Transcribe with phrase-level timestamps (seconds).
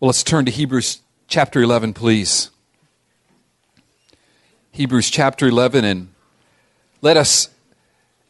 [0.00, 2.50] Well, let's turn to Hebrews chapter 11, please.
[4.70, 6.14] Hebrews chapter 11, and
[7.02, 7.48] let us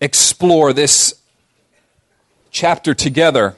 [0.01, 1.21] explore this
[2.51, 3.55] chapter together.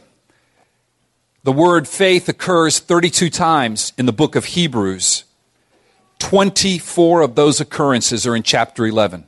[1.44, 5.22] The word faith occurs 32 times in the book of Hebrews.
[6.18, 9.24] 24 of those occurrences are in chapter 11.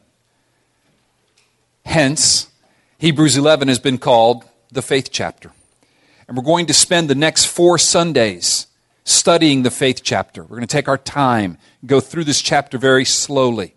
[1.86, 2.50] Hence,
[2.98, 4.42] Hebrews 11 has been called
[4.72, 5.52] the faith chapter.
[6.26, 8.66] And we're going to spend the next four Sundays
[9.04, 10.42] studying the faith chapter.
[10.42, 13.74] We're going to take our time, and go through this chapter very slowly.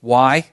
[0.00, 0.50] Why?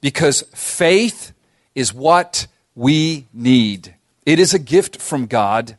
[0.00, 1.32] Because faith
[1.74, 3.94] is what we need.
[4.26, 5.76] It is a gift from God,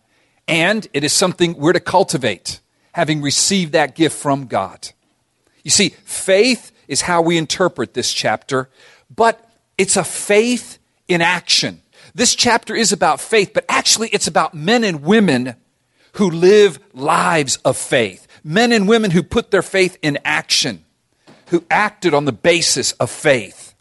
[0.48, 2.60] and it is something we're to cultivate,
[2.94, 4.90] having received that gift from God.
[5.64, 8.70] You see, faith is how we interpret this chapter,
[9.16, 11.82] but it's a faith in action.
[12.16, 15.56] This chapter is about faith, but actually it's about men and women
[16.14, 18.28] who live lives of faith.
[18.44, 20.84] Men and women who put their faith in action,
[21.48, 23.74] who acted on the basis of faith.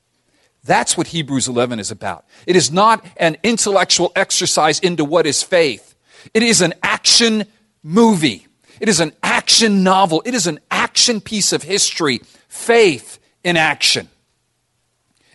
[0.65, 2.25] That's what Hebrews 11 is about.
[2.47, 5.95] It is not an intellectual exercise into what is faith.
[6.33, 7.45] It is an action
[7.83, 8.47] movie.
[8.81, 10.23] It is an action novel.
[10.25, 12.21] It is an action piece of history.
[12.49, 14.09] Faith in action.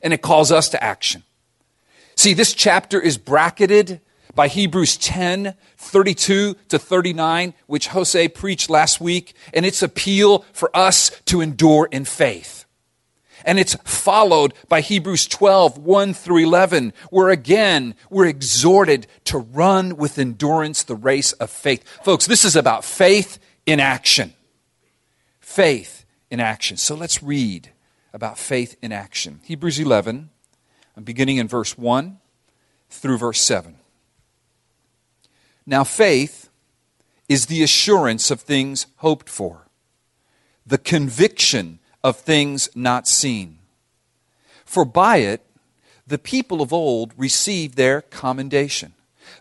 [0.01, 1.23] And it calls us to action.
[2.15, 3.99] See, this chapter is bracketed
[4.37, 10.69] by Hebrews 10, 32 to 39, which Jose preached last week, and its appeal for
[10.77, 12.65] us to endure in faith.
[13.43, 19.97] And it's followed by Hebrews 12, 1 through 11, where again we're exhorted to run
[19.97, 21.83] with endurance the race of faith.
[22.03, 24.33] Folks, this is about faith in action.
[25.39, 26.77] Faith in action.
[26.77, 27.71] So let's read
[28.13, 29.39] about faith in action.
[29.45, 30.29] Hebrews 11,
[30.95, 32.19] I'm beginning in verse 1
[32.91, 33.76] through verse 7.
[35.69, 36.49] Now, faith
[37.27, 39.67] is the assurance of things hoped for,
[40.65, 43.59] the conviction of things not seen.
[44.63, 45.45] For by it,
[46.07, 48.93] the people of old received their commendation.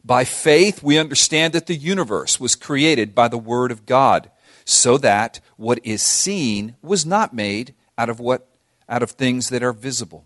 [0.04, 4.28] By faith, we understand that the universe was created by the Word of God,
[4.64, 8.48] so that what is seen was not made out of what
[8.88, 10.24] out of things that are visible.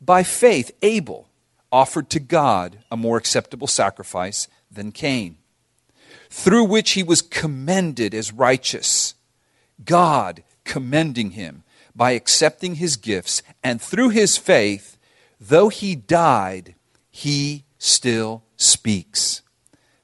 [0.00, 1.28] By faith, Abel
[1.70, 5.38] offered to God a more acceptable sacrifice than Cain,
[6.30, 9.14] through which he was commended as righteous,
[9.84, 11.64] God commending him
[11.94, 14.98] by accepting his gifts, and through his faith,
[15.40, 16.74] though he died,
[17.10, 19.42] he still speaks.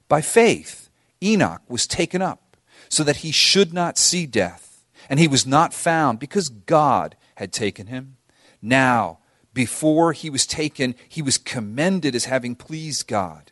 [0.08, 0.88] By faith,
[1.22, 2.56] Enoch was taken up
[2.88, 7.52] so that he should not see death, and he was not found because God had
[7.52, 8.16] taken him.
[8.60, 9.18] Now,
[9.54, 13.51] before he was taken, he was commended as having pleased God.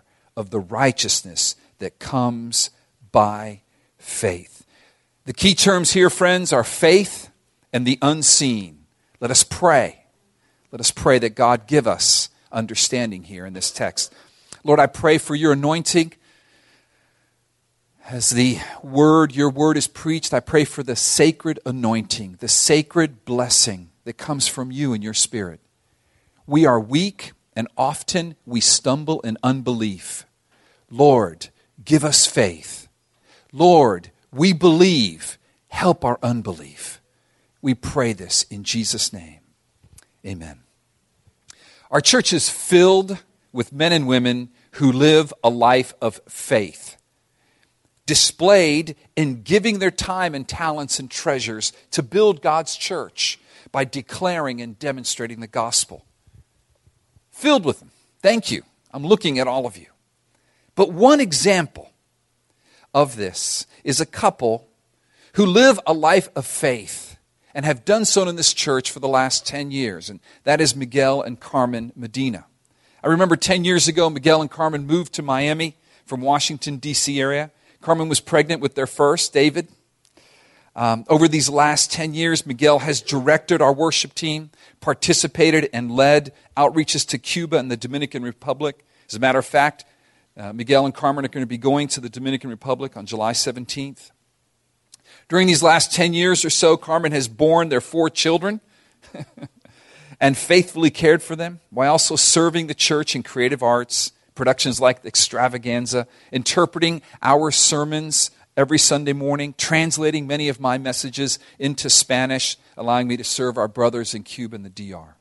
[0.35, 2.69] of the righteousness that comes
[3.11, 3.61] by
[3.97, 4.65] faith.
[5.25, 7.29] The key terms here, friends, are faith
[7.71, 8.85] and the unseen.
[9.19, 10.05] Let us pray.
[10.71, 14.13] Let us pray that God give us understanding here in this text.
[14.63, 16.13] Lord, I pray for your anointing
[18.09, 23.25] as the word, your word is preached, I pray for the sacred anointing, the sacred
[23.25, 25.59] blessing that comes from you and your spirit.
[26.45, 30.25] We are weak and often we stumble in unbelief.
[30.89, 31.49] Lord,
[31.83, 32.87] give us faith.
[33.51, 35.37] Lord, we believe.
[35.67, 37.01] Help our unbelief.
[37.61, 39.39] We pray this in Jesus' name.
[40.25, 40.61] Amen.
[41.89, 43.17] Our church is filled
[43.51, 46.97] with men and women who live a life of faith
[48.05, 53.39] displayed in giving their time and talents and treasures to build God's church
[53.71, 56.05] by declaring and demonstrating the gospel.
[57.41, 57.89] Filled with them.
[58.21, 58.61] Thank you.
[58.91, 59.87] I'm looking at all of you.
[60.75, 61.89] But one example
[62.93, 64.67] of this is a couple
[65.33, 67.17] who live a life of faith
[67.55, 70.75] and have done so in this church for the last 10 years, and that is
[70.75, 72.45] Miguel and Carmen Medina.
[73.03, 77.19] I remember 10 years ago, Miguel and Carmen moved to Miami from Washington, D.C.
[77.19, 77.49] area.
[77.81, 79.67] Carmen was pregnant with their first, David.
[80.75, 86.31] Um, over these last 10 years, Miguel has directed our worship team, participated and led
[86.55, 88.85] outreaches to Cuba and the Dominican Republic.
[89.09, 89.83] As a matter of fact,
[90.37, 93.33] uh, Miguel and Carmen are going to be going to the Dominican Republic on July
[93.33, 94.11] 17th.
[95.27, 98.61] During these last 10 years or so, Carmen has borne their four children
[100.21, 105.03] and faithfully cared for them while also serving the church in creative arts, productions like
[105.03, 108.31] Extravaganza, interpreting our sermons
[108.61, 113.67] every Sunday morning, translating many of my messages into Spanish, allowing me to serve our
[113.67, 115.15] brothers in Cuba and the DR.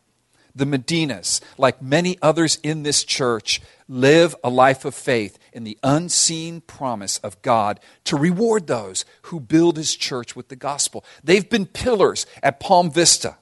[0.55, 5.79] The Medinas, like many others in this church, live a life of faith in the
[5.83, 11.03] unseen promise of God to reward those who build his church with the gospel.
[11.25, 13.39] They've been pillars at Palm Vista.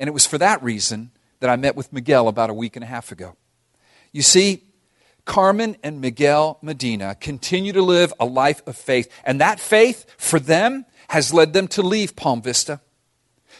[0.00, 2.82] And it was for that reason that I met with Miguel about a week and
[2.82, 3.36] a half ago.
[4.10, 4.64] You see,
[5.24, 10.40] Carmen and Miguel Medina continue to live a life of faith, and that faith for
[10.40, 12.80] them has led them to leave Palm Vista,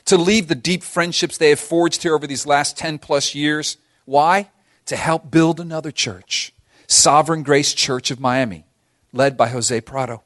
[0.04, 3.76] to leave the deep friendships they have forged here over these last 10 plus years.
[4.04, 4.50] Why?
[4.86, 6.52] To help build another church
[6.86, 8.64] Sovereign Grace Church of Miami,
[9.12, 10.22] led by Jose Prado.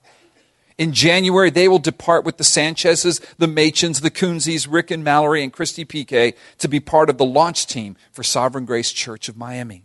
[0.76, 5.42] In January, they will depart with the Sanchez's, the Machins, the Kunzis, Rick and Mallory,
[5.42, 9.36] and Christy Piquet to be part of the launch team for Sovereign Grace Church of
[9.36, 9.84] Miami.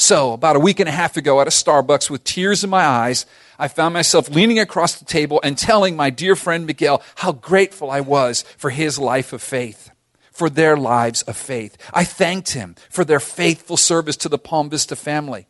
[0.00, 2.84] So, about a week and a half ago at a Starbucks with tears in my
[2.84, 3.26] eyes,
[3.58, 7.90] I found myself leaning across the table and telling my dear friend Miguel how grateful
[7.90, 9.90] I was for his life of faith,
[10.30, 11.76] for their lives of faith.
[11.92, 15.48] I thanked him for their faithful service to the Palm Vista family.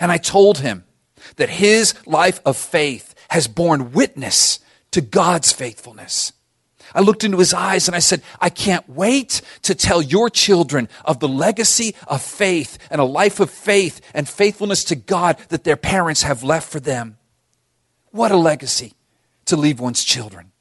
[0.00, 0.84] And I told him
[1.36, 4.60] that his life of faith has borne witness
[4.92, 6.32] to God's faithfulness.
[6.94, 10.88] I looked into his eyes and I said, I can't wait to tell your children
[11.04, 15.64] of the legacy of faith and a life of faith and faithfulness to God that
[15.64, 17.18] their parents have left for them.
[18.10, 18.94] What a legacy
[19.46, 20.52] to leave one's children.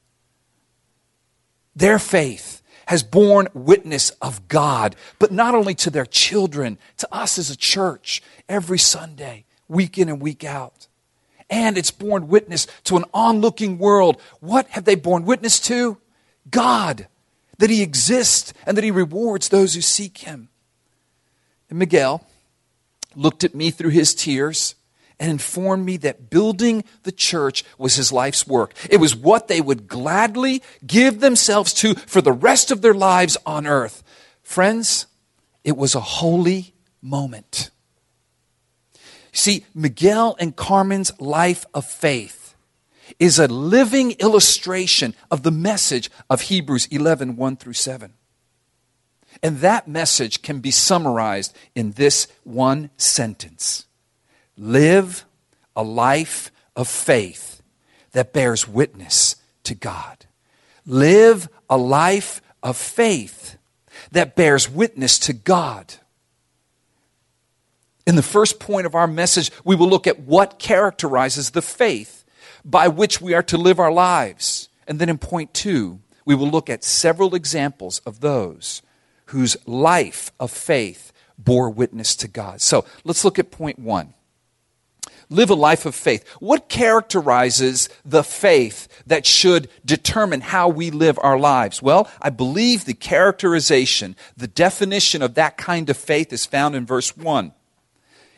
[1.75, 7.38] Their faith has borne witness of God, but not only to their children, to us
[7.38, 10.88] as a church every Sunday, week in and week out.
[11.50, 14.22] And it's borne witness to an onlooking world.
[14.40, 15.98] What have they borne witness to?
[16.50, 17.07] God,
[17.57, 20.50] that He exists and that He rewards those who seek Him.
[21.69, 22.25] And Miguel
[23.16, 24.75] looked at me through his tears
[25.19, 28.74] and informed me that building the church was his life's work.
[28.90, 33.38] It was what they would gladly give themselves to for the rest of their lives
[33.45, 34.04] on earth.
[34.42, 35.06] Friends,
[35.63, 37.69] it was a holy moment.
[39.31, 42.43] See, Miguel and Carmen's life of faith
[43.19, 48.13] is a living illustration of the message of Hebrews 11 1 through 7.
[49.42, 53.86] And that message can be summarized in this one sentence
[54.56, 55.25] Live
[55.75, 57.62] a life of faith
[58.12, 60.25] that bears witness to God.
[60.86, 63.57] Live a life of faith
[64.12, 65.95] that bears witness to God.
[68.06, 72.23] In the first point of our message, we will look at what characterizes the faith
[72.63, 74.69] by which we are to live our lives.
[74.88, 78.81] And then in point two, we will look at several examples of those
[79.28, 82.62] whose life of faith bore witness to God.
[82.62, 84.13] So let's look at point one
[85.30, 86.28] live a life of faith.
[86.40, 91.81] What characterizes the faith that should determine how we live our lives?
[91.81, 96.86] Well, I believe the characterization, the definition of that kind of faith is found in
[96.86, 97.54] verse 1.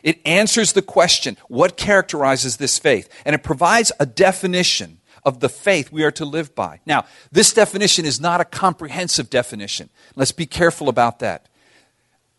[0.06, 3.08] It answers the question, what characterizes this faith?
[3.24, 6.78] And it provides a definition of the faith we are to live by.
[6.86, 9.90] Now, this definition is not a comprehensive definition.
[10.14, 11.48] Let's be careful about that.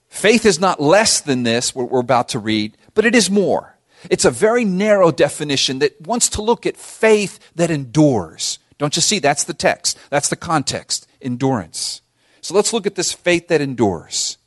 [0.07, 3.75] Faith is not less than this, what we're about to read, but it is more.
[4.09, 8.59] It's a very narrow definition that wants to look at faith that endures.
[8.77, 9.19] Don't you see?
[9.19, 9.97] That's the text.
[10.09, 11.05] That's the context.
[11.21, 12.01] Endurance.
[12.39, 14.37] So let's look at this faith that endures.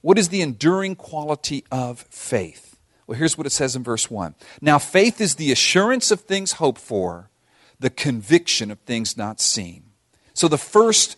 [0.00, 2.78] What is the enduring quality of faith?
[3.06, 4.34] Well, here's what it says in verse 1.
[4.60, 7.30] Now, faith is the assurance of things hoped for,
[7.80, 9.84] the conviction of things not seen.
[10.34, 11.16] So, the first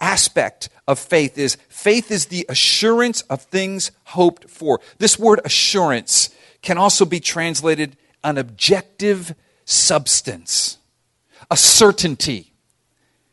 [0.00, 4.80] aspect of faith is faith is the assurance of things hoped for.
[4.98, 6.30] This word assurance
[6.62, 9.34] can also be translated an objective
[9.64, 10.78] substance,
[11.50, 12.52] a certainty.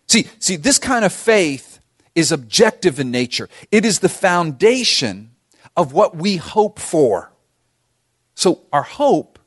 [0.07, 1.74] See, see, this kind of faith
[2.15, 3.49] is objective in nature.
[3.71, 5.31] It is the foundation
[5.75, 7.31] of what we hope for.
[8.33, 9.37] So our hope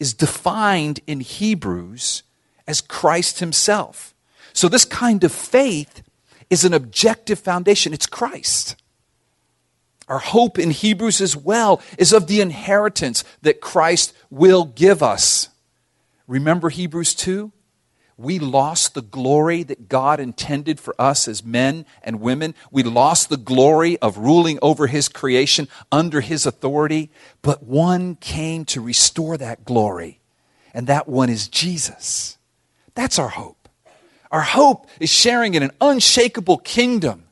[0.00, 2.22] is defined in Hebrews
[2.66, 4.14] as Christ Himself.
[4.52, 6.02] So this kind of faith
[6.48, 7.92] is an objective foundation.
[7.92, 8.76] It's Christ.
[10.08, 15.48] Our hope in Hebrews as well is of the inheritance that Christ will give us.
[16.26, 17.52] Remember Hebrews 2?
[18.18, 22.54] We lost the glory that God intended for us as men and women.
[22.70, 27.10] We lost the glory of ruling over His creation under His authority,
[27.42, 30.20] but one came to restore that glory.
[30.74, 32.36] and that one is Jesus.
[32.94, 33.66] That's our hope.
[34.30, 37.24] Our hope is sharing in an unshakable kingdom.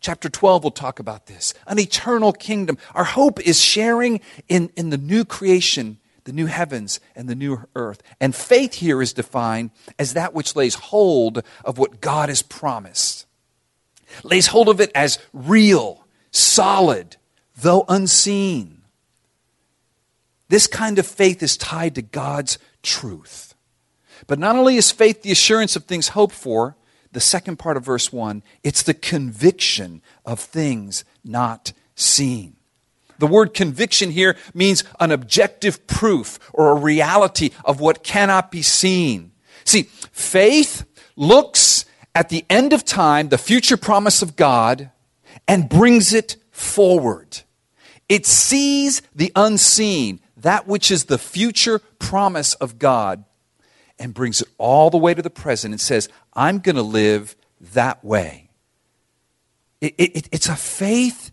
[0.00, 2.76] Chapter 12 will talk about this an eternal kingdom.
[2.92, 7.66] Our hope is sharing in, in the new creation, the new heavens, and the new
[7.74, 8.02] earth.
[8.20, 13.26] And faith here is defined as that which lays hold of what God has promised,
[14.22, 17.16] lays hold of it as real, solid,
[17.56, 18.82] though unseen.
[20.48, 23.54] This kind of faith is tied to God's truth.
[24.26, 26.76] But not only is faith the assurance of things hoped for,
[27.12, 32.56] the second part of verse 1, it's the conviction of things not seen.
[33.20, 38.62] The word conviction here means an objective proof or a reality of what cannot be
[38.62, 39.32] seen.
[39.64, 40.84] See, faith
[41.16, 41.84] looks
[42.14, 44.90] at the end of time, the future promise of God,
[45.46, 47.42] and brings it forward.
[48.08, 53.24] It sees the unseen, that which is the future promise of God,
[53.98, 57.36] and brings it all the way to the present and says, I'm going to live
[57.60, 58.48] that way.
[59.82, 61.30] It, it, it's a faith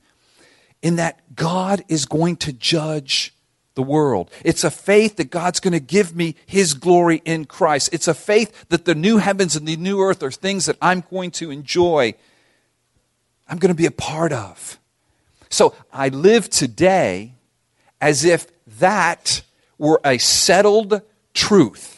[0.81, 3.34] in that God is going to judge
[3.75, 4.29] the world.
[4.43, 7.89] It's a faith that God's going to give me His glory in Christ.
[7.93, 11.03] It's a faith that the new heavens and the new earth are things that I'm
[11.10, 12.15] going to enjoy,
[13.48, 14.79] I'm going to be a part of.
[15.50, 17.34] So I live today
[18.01, 18.48] as if
[18.79, 19.41] that
[19.77, 21.01] were a settled
[21.34, 21.96] truth.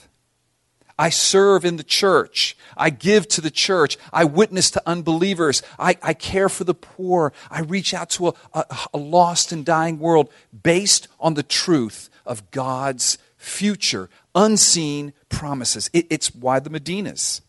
[0.99, 2.57] I serve in the church.
[2.75, 3.97] I give to the church.
[4.11, 5.63] I witness to unbelievers.
[5.79, 7.31] I, I care for the poor.
[7.49, 8.65] I reach out to a, a,
[8.95, 10.29] a lost and dying world
[10.61, 15.89] based on the truth of God's future, unseen promises.
[15.93, 17.39] It, it's why the Medinas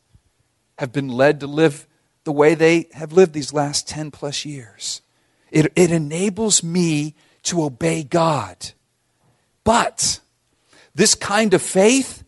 [0.79, 1.89] have been led to live
[2.23, 5.03] the way they have lived these last 10 plus years.
[5.51, 8.71] It, it enables me to obey God.
[9.65, 10.21] But
[10.95, 12.20] this kind of faith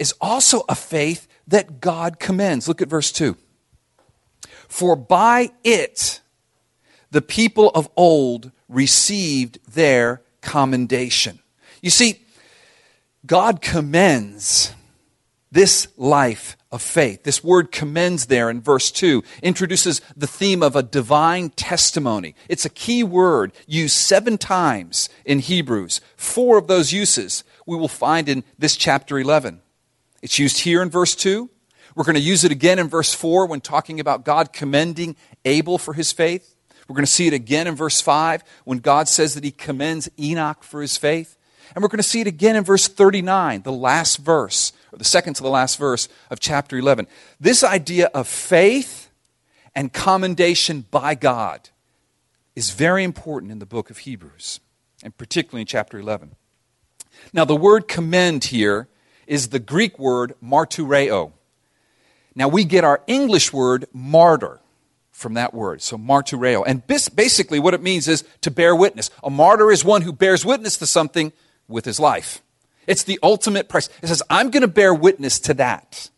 [0.00, 2.66] is also a faith that God commends.
[2.66, 3.36] Look at verse 2.
[4.66, 6.20] For by it
[7.10, 11.40] the people of old received their commendation.
[11.82, 12.24] You see,
[13.26, 14.72] God commends
[15.52, 17.24] this life of faith.
[17.24, 22.34] This word commends there in verse 2 introduces the theme of a divine testimony.
[22.48, 26.00] It's a key word used seven times in Hebrews.
[26.16, 29.60] Four of those uses we will find in this chapter 11.
[30.22, 31.48] It's used here in verse 2.
[31.94, 35.78] We're going to use it again in verse 4 when talking about God commending Abel
[35.78, 36.56] for his faith.
[36.88, 40.08] We're going to see it again in verse 5 when God says that he commends
[40.18, 41.36] Enoch for his faith.
[41.74, 45.04] And we're going to see it again in verse 39, the last verse, or the
[45.04, 47.06] second to the last verse of chapter 11.
[47.38, 49.10] This idea of faith
[49.74, 51.70] and commendation by God
[52.56, 54.58] is very important in the book of Hebrews,
[55.02, 56.34] and particularly in chapter 11.
[57.32, 58.88] Now, the word commend here
[59.30, 61.30] is the Greek word martureo.
[62.34, 64.60] Now, we get our English word martyr
[65.12, 65.82] from that word.
[65.82, 66.64] So, martureo.
[66.66, 69.08] And basically, what it means is to bear witness.
[69.22, 71.32] A martyr is one who bears witness to something
[71.68, 72.42] with his life.
[72.88, 73.88] It's the ultimate price.
[74.02, 76.10] It says, I'm going to bear witness to that.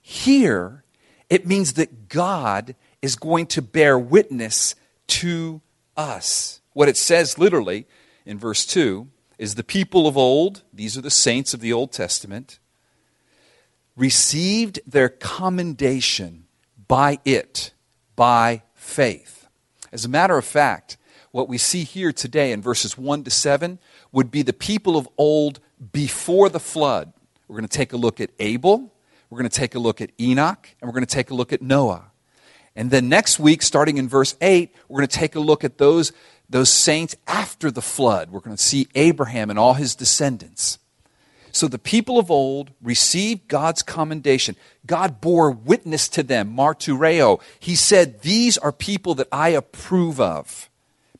[0.00, 0.82] Here,
[1.28, 4.74] it means that God is going to bear witness
[5.08, 5.60] to
[5.94, 6.62] us.
[6.72, 7.86] What it says literally
[8.24, 9.08] in verse 2
[9.40, 12.58] is the people of old, these are the saints of the Old Testament,
[13.96, 16.44] received their commendation
[16.86, 17.72] by it,
[18.16, 19.48] by faith.
[19.92, 20.98] As a matter of fact,
[21.30, 23.78] what we see here today in verses 1 to 7
[24.12, 25.58] would be the people of old
[25.90, 27.10] before the flood.
[27.48, 28.92] We're going to take a look at Abel,
[29.30, 31.54] we're going to take a look at Enoch, and we're going to take a look
[31.54, 32.10] at Noah.
[32.76, 35.78] And then next week, starting in verse 8, we're going to take a look at
[35.78, 36.12] those,
[36.50, 38.30] those saints after the flood.
[38.30, 40.78] We're going to see Abraham and all his descendants.
[41.52, 44.56] So the people of old received God's commendation.
[44.86, 47.40] God bore witness to them, martureo.
[47.58, 50.68] He said, These are people that I approve of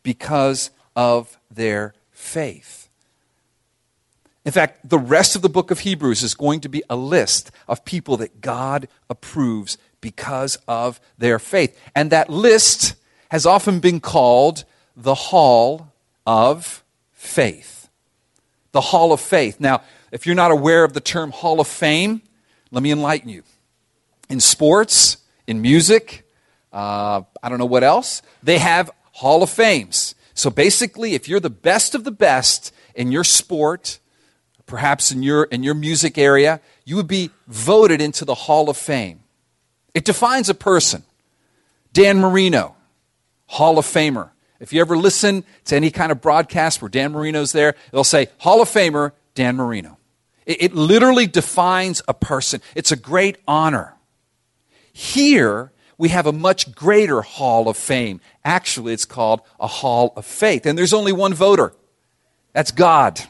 [0.02, 2.88] because of their faith.
[4.44, 7.50] In fact, the rest of the book of Hebrews is going to be a list
[7.68, 11.78] of people that God approves because of their faith.
[11.94, 12.94] And that list
[13.30, 14.64] has often been called
[14.96, 15.92] the Hall
[16.26, 16.82] of
[17.12, 17.88] Faith.
[18.72, 19.60] The Hall of Faith.
[19.60, 19.82] Now,
[20.12, 22.22] if you're not aware of the term Hall of Fame,
[22.70, 23.42] let me enlighten you.
[24.28, 26.26] In sports, in music,
[26.72, 30.14] uh, I don't know what else, they have Hall of Fames.
[30.34, 33.98] So basically, if you're the best of the best in your sport,
[34.66, 38.76] perhaps in your, in your music area, you would be voted into the Hall of
[38.76, 39.20] Fame.
[39.94, 41.02] It defines a person.
[41.92, 42.76] Dan Marino,
[43.46, 44.30] Hall of Famer.
[44.60, 48.28] If you ever listen to any kind of broadcast where Dan Marino's there, they'll say,
[48.38, 49.96] Hall of Famer, Dan Marino.
[50.44, 52.60] It, it literally defines a person.
[52.74, 53.94] It's a great honor.
[54.92, 58.20] Here, we have a much greater hall of fame.
[58.44, 60.66] Actually, it's called a hall of faith.
[60.66, 61.72] And there's only one voter
[62.52, 63.20] that's God.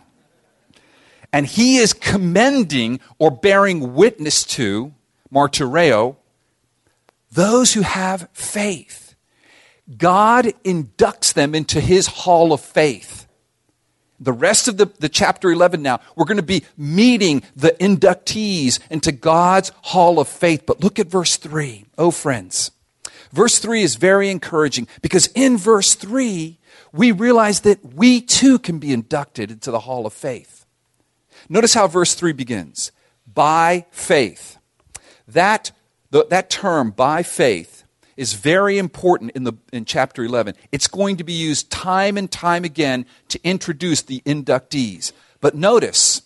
[1.33, 4.93] And he is commending or bearing witness to,
[5.33, 6.17] martyreo,
[7.31, 9.00] those who have faith.
[9.97, 13.27] God inducts them into his hall of faith.
[14.21, 18.79] The rest of the, the chapter 11 now, we're going to be meeting the inductees
[18.91, 20.65] into God's hall of faith.
[20.67, 21.87] But look at verse 3.
[21.97, 22.71] Oh, friends.
[23.33, 26.59] Verse 3 is very encouraging because in verse 3,
[26.93, 30.67] we realize that we too can be inducted into the hall of faith.
[31.49, 32.93] Notice how verse 3 begins
[33.33, 34.59] by faith.
[35.27, 35.73] That,
[36.11, 37.80] the, that term, by faith,
[38.21, 40.55] is very important in, the, in chapter 11.
[40.71, 45.13] It's going to be used time and time again to introduce the inductees.
[45.41, 46.23] But notice,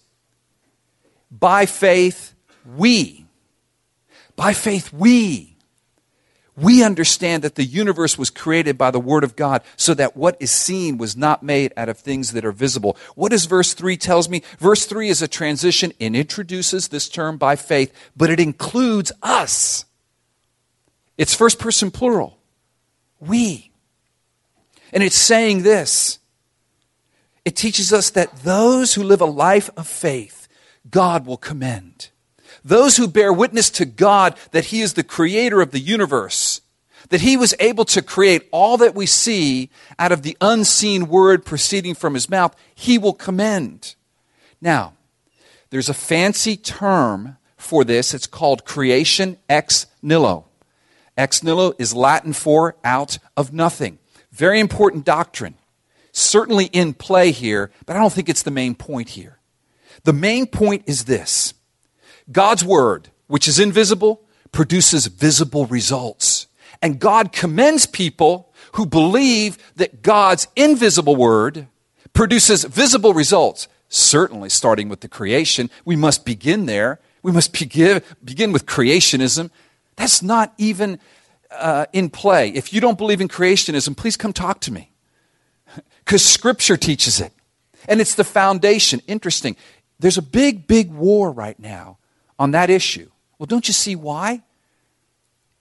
[1.30, 2.34] by faith,
[2.76, 3.26] we.
[4.36, 5.54] By faith, we
[6.56, 10.36] we understand that the universe was created by the Word of God so that what
[10.38, 12.96] is seen was not made out of things that are visible.
[13.16, 14.42] What does verse 3 tells me?
[14.58, 19.84] Verse 3 is a transition and introduces this term by faith, but it includes us.
[21.16, 22.38] It's first person plural.
[23.20, 23.70] We.
[24.92, 26.18] And it's saying this.
[27.44, 30.48] It teaches us that those who live a life of faith,
[30.90, 32.08] God will commend.
[32.64, 36.62] Those who bear witness to God that He is the creator of the universe,
[37.10, 39.68] that He was able to create all that we see
[39.98, 43.94] out of the unseen word proceeding from His mouth, He will commend.
[44.62, 44.94] Now,
[45.68, 48.14] there's a fancy term for this.
[48.14, 50.46] It's called creation ex nihilo.
[51.16, 53.98] Ex nihilo is Latin for out of nothing.
[54.32, 55.54] Very important doctrine.
[56.12, 59.38] Certainly in play here, but I don't think it's the main point here.
[60.04, 61.54] The main point is this
[62.30, 66.46] God's word, which is invisible, produces visible results.
[66.82, 71.66] And God commends people who believe that God's invisible word
[72.12, 73.68] produces visible results.
[73.88, 77.00] Certainly, starting with the creation, we must begin there.
[77.22, 79.50] We must begin, begin with creationism.
[79.96, 80.98] That's not even
[81.58, 82.50] uh, in play.
[82.50, 84.90] If you don't believe in creationism, please come talk to me.
[86.04, 87.32] Because Scripture teaches it.
[87.88, 89.00] And it's the foundation.
[89.06, 89.56] Interesting.
[89.98, 91.96] There's a big, big war right now
[92.38, 93.10] on that issue.
[93.38, 94.42] Well, don't you see why?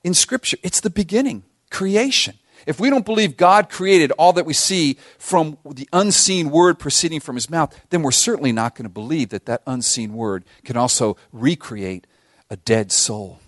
[0.03, 2.35] In Scripture, it's the beginning, creation.
[2.65, 7.19] If we don't believe God created all that we see from the unseen word proceeding
[7.19, 10.77] from his mouth, then we're certainly not going to believe that that unseen word can
[10.77, 12.07] also recreate
[12.49, 13.39] a dead soul.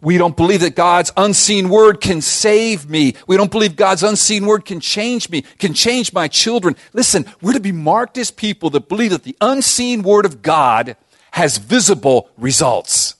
[0.00, 3.14] We don't believe that God's unseen word can save me.
[3.26, 6.76] We don't believe God's unseen word can change me, can change my children.
[6.92, 10.96] Listen, we're to be marked as people that believe that the unseen word of God
[11.32, 13.14] has visible results.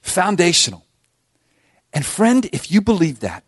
[0.00, 0.84] Foundational.
[1.92, 3.44] And friend, if you believe that,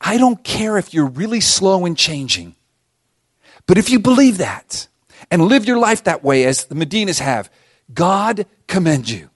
[0.00, 2.54] I don't care if you're really slow in changing.
[3.66, 4.88] But if you believe that
[5.30, 7.50] and live your life that way as the Medinas have,
[7.92, 9.30] God commend you.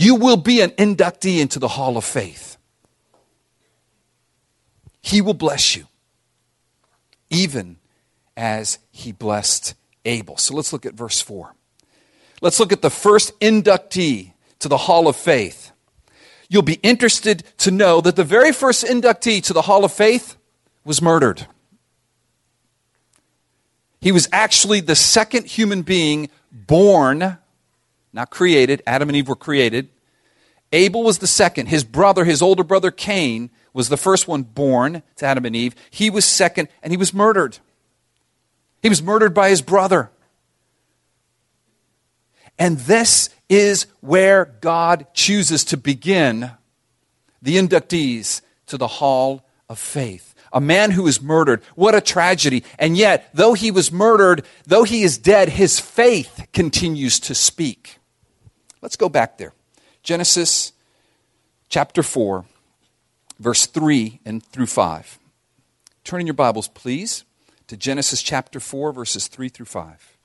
[0.00, 2.56] You will be an inductee into the hall of faith.
[5.00, 5.88] He will bless you,
[7.30, 7.78] even
[8.36, 10.36] as he blessed Abel.
[10.36, 11.52] So let's look at verse 4.
[12.40, 15.72] Let's look at the first inductee to the Hall of Faith.
[16.48, 20.36] You'll be interested to know that the very first inductee to the Hall of Faith
[20.84, 21.48] was murdered.
[24.00, 27.38] He was actually the second human being born,
[28.12, 28.82] not created.
[28.86, 29.88] Adam and Eve were created.
[30.72, 31.66] Abel was the second.
[31.66, 35.74] His brother, his older brother Cain, was the first one born to Adam and Eve.
[35.90, 37.58] He was second, and he was murdered.
[38.82, 40.10] He was murdered by his brother.
[42.58, 46.50] And this is where God chooses to begin
[47.40, 50.34] the inductees to the hall of faith.
[50.52, 51.62] A man who is murdered.
[51.74, 52.64] What a tragedy.
[52.78, 57.97] And yet, though he was murdered, though he is dead, his faith continues to speak.
[58.80, 59.52] Let's go back there.
[60.02, 60.72] Genesis
[61.68, 62.44] chapter 4,
[63.38, 65.18] verse 3 and through 5.
[66.04, 67.24] Turn in your Bibles, please,
[67.66, 70.16] to Genesis chapter 4, verses 3 through 5.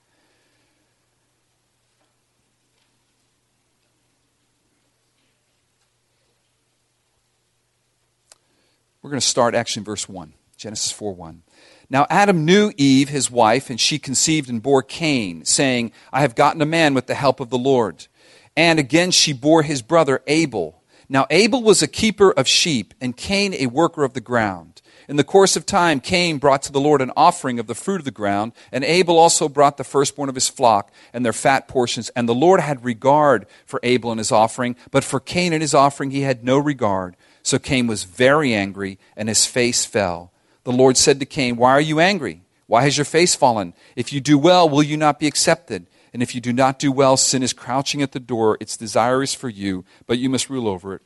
[9.02, 11.44] We're going to start actually in verse 1, Genesis 4 1.
[11.90, 16.36] Now Adam knew Eve, his wife, and she conceived and bore Cain, saying, I have
[16.36, 18.08] gotten a man with the help of the Lord.
[18.56, 20.82] And again she bore his brother Abel.
[21.10, 24.82] Now Abel was a keeper of sheep, and Cain a worker of the ground.
[25.10, 28.00] In the course of time, Cain brought to the Lord an offering of the fruit
[28.00, 31.68] of the ground, and Abel also brought the firstborn of his flock and their fat
[31.68, 32.10] portions.
[32.16, 35.74] And the Lord had regard for Abel and his offering, but for Cain and his
[35.74, 37.18] offering he had no regard.
[37.42, 40.32] So Cain was very angry, and his face fell.
[40.64, 42.42] The Lord said to Cain, Why are you angry?
[42.68, 43.74] Why has your face fallen?
[43.98, 45.86] If you do well, will you not be accepted?
[46.14, 48.58] And if you do not do well, sin is crouching at the door.
[48.60, 51.02] Its desire is for you, but you must rule over it.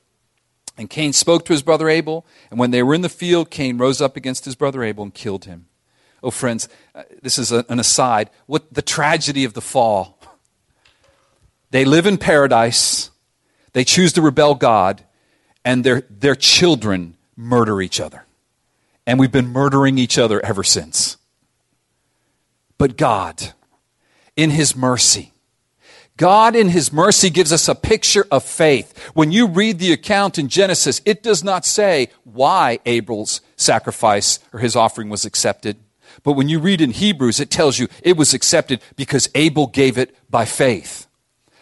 [0.78, 3.78] And Cain spoke to his brother Abel, and when they were in the field, Cain
[3.78, 5.66] rose up against his brother Abel and killed him.
[6.22, 8.30] Oh, friends, uh, this is an aside.
[8.46, 10.20] What the tragedy of the fall.
[11.72, 13.12] They live in paradise,
[13.74, 15.04] they choose to rebel God,
[15.66, 18.26] and their, their children murder each other.
[19.06, 21.18] And we've been murdering each other ever since.
[22.78, 23.54] But God,
[24.38, 25.34] in His mercy,
[26.16, 28.98] God, in His mercy, gives us a picture of faith.
[29.14, 34.60] When you read the account in Genesis, it does not say why Abel's sacrifice or
[34.60, 35.78] his offering was accepted.
[36.24, 39.98] But when you read in Hebrews, it tells you it was accepted because Abel gave
[39.98, 41.08] it by faith.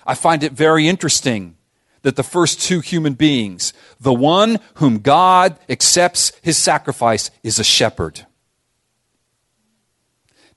[0.06, 1.58] I find it very interesting
[2.04, 7.64] that the first two human beings, the one whom God accepts his sacrifice, is a
[7.64, 8.26] shepherd.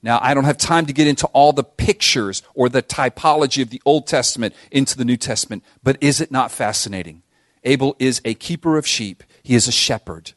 [0.02, 3.70] Now, I don't have time to get into all the pictures or the typology of
[3.70, 7.22] the Old Testament into the New Testament, but is it not fascinating?
[7.64, 10.32] Abel is a keeper of sheep, he is a shepherd.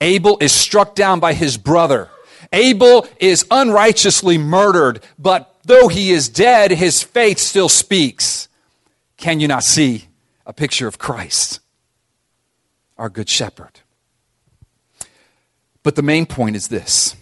[0.00, 2.08] Abel is struck down by his brother.
[2.52, 8.48] Abel is unrighteously murdered, but though he is dead, his faith still speaks.
[9.16, 10.08] Can you not see
[10.46, 11.60] a picture of Christ,
[12.98, 13.80] our good shepherd?
[15.82, 17.16] But the main point is this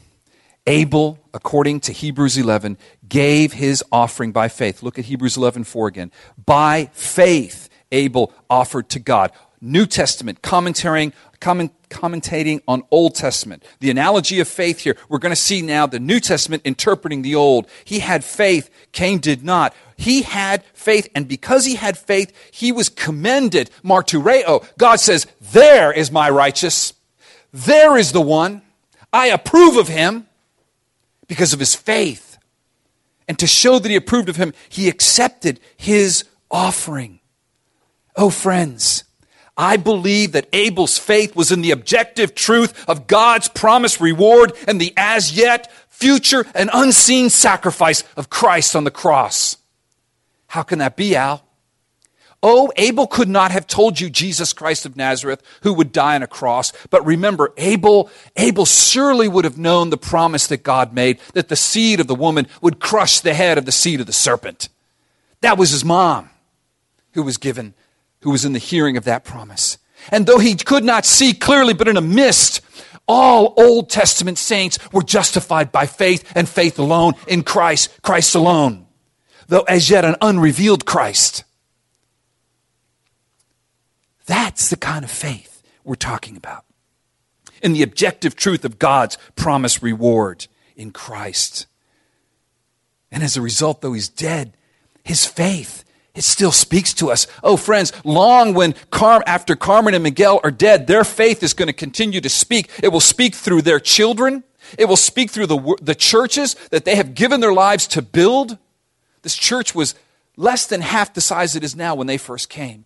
[0.70, 2.78] Abel, according to Hebrews 11,
[3.09, 4.85] gave his offering by faith.
[4.85, 6.12] Look at Hebrews 11 4 again.
[6.46, 9.33] By faith, Abel offered to God.
[9.61, 13.64] New Testament, commentating, comment, commentating on Old Testament.
[13.80, 17.35] The analogy of faith here, we're going to see now the New Testament interpreting the
[17.35, 17.66] Old.
[17.85, 19.74] He had faith, Cain did not.
[19.96, 23.70] He had faith, and because he had faith, he was commended.
[23.83, 24.64] Martureo.
[24.78, 26.94] God says, There is my righteous.
[27.52, 28.62] There is the one.
[29.12, 30.28] I approve of him
[31.30, 32.38] because of his faith.
[33.28, 37.20] And to show that he approved of him, he accepted his offering.
[38.16, 39.04] Oh, friends,
[39.56, 44.80] I believe that Abel's faith was in the objective truth of God's promised reward and
[44.80, 49.56] the as yet, future, and unseen sacrifice of Christ on the cross.
[50.48, 51.44] How can that be, Al?
[52.42, 56.22] Oh, Abel could not have told you Jesus Christ of Nazareth who would die on
[56.22, 56.72] a cross.
[56.88, 61.57] But remember, Abel, Abel surely would have known the promise that God made that the
[61.57, 64.70] seed of the woman would crush the head of the seed of the serpent.
[65.42, 66.31] That was his mom
[67.12, 67.74] who was given,
[68.22, 69.76] who was in the hearing of that promise.
[70.11, 72.62] And though he could not see clearly, but in a mist,
[73.07, 78.87] all Old Testament saints were justified by faith and faith alone in Christ, Christ alone.
[79.48, 81.44] Though as yet an unrevealed Christ.
[84.30, 86.64] That's the kind of faith we're talking about.
[87.64, 91.66] In the objective truth of God's promised reward in Christ.
[93.10, 94.56] And as a result, though he's dead,
[95.02, 95.82] his faith,
[96.14, 97.26] it still speaks to us.
[97.42, 101.66] Oh, friends, long when Car- after Carmen and Miguel are dead, their faith is going
[101.66, 102.70] to continue to speak.
[102.84, 104.44] It will speak through their children.
[104.78, 108.58] It will speak through the, the churches that they have given their lives to build.
[109.22, 109.96] This church was
[110.36, 112.84] less than half the size it is now when they first came.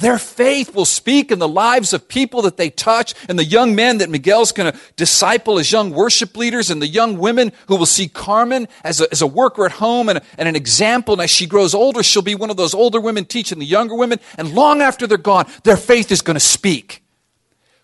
[0.00, 3.74] Their faith will speak in the lives of people that they touch, and the young
[3.74, 7.76] men that Miguel's going to disciple as young worship leaders, and the young women who
[7.76, 11.12] will see Carmen as a, as a worker at home and, and an example.
[11.12, 13.94] And as she grows older, she'll be one of those older women teaching the younger
[13.94, 14.20] women.
[14.38, 17.04] And long after they're gone, their faith is going to speak.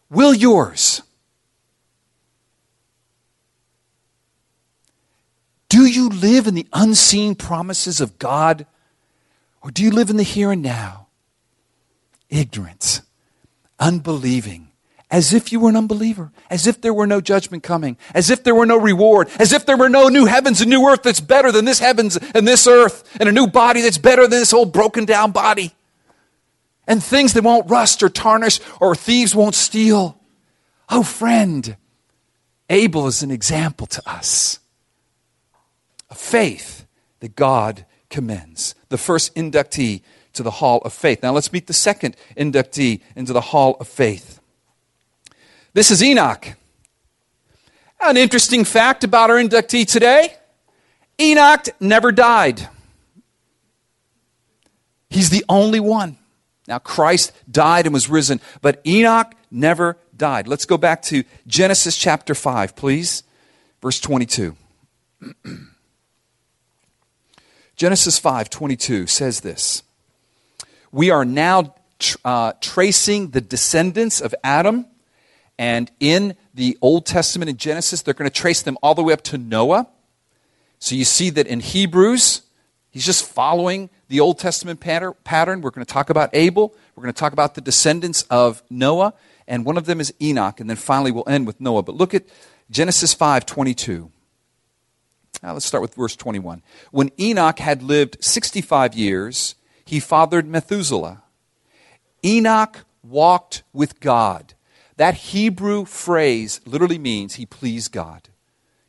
[0.09, 1.03] Will yours?
[5.69, 8.65] Do you live in the unseen promises of God,
[9.61, 11.06] or do you live in the here and now?
[12.31, 13.03] Ignorance,
[13.79, 14.69] unbelieving,
[15.11, 18.43] as if you were an unbeliever, as if there were no judgment coming, as if
[18.43, 21.21] there were no reward, as if there were no new heavens and new earth that's
[21.21, 24.53] better than this heavens and this earth, and a new body that's better than this
[24.53, 25.73] old broken down body,
[26.87, 30.19] and things that won't rust or tarnish or thieves won't steal.
[30.89, 31.77] Oh, friend,
[32.69, 34.59] Abel is an example to us
[36.11, 36.87] of faith
[37.21, 38.75] that God commends.
[38.89, 40.03] The first inductee
[40.37, 41.23] to the hall of faith.
[41.23, 44.41] Now let's meet the second inductee into the hall of faith.
[45.75, 46.55] This is Enoch.
[48.01, 50.37] An interesting fact about our inductee today
[51.19, 52.69] Enoch never died.
[55.09, 56.19] He's the only one.
[56.69, 60.49] Now, Christ died and was risen, but Enoch never died.
[60.49, 63.23] Let's go back to Genesis chapter 5, please.
[63.81, 64.57] Verse 22.
[67.77, 69.83] Genesis 5 22 says this
[70.93, 71.75] We are now
[72.25, 74.87] uh, tracing the descendants of Adam,
[75.59, 79.13] and in the Old Testament in Genesis, they're going to trace them all the way
[79.13, 79.89] up to Noah.
[80.79, 82.43] So you see that in Hebrews,
[82.91, 85.61] he's just following the Old Testament pattern.
[85.61, 89.15] We're going to talk about Abel, we're going to talk about the descendants of Noah,
[89.49, 91.83] and one of them is Enoch, and then finally we'll end with Noah.
[91.83, 92.25] But look at
[92.71, 94.11] Genesis 5 22.
[95.43, 96.63] Now let's start with verse 21.
[96.91, 99.55] When Enoch had lived 65 years,
[99.87, 101.23] he fathered Methuselah.
[102.25, 104.55] Enoch walked with God.
[104.97, 108.29] That Hebrew phrase literally means he pleased God.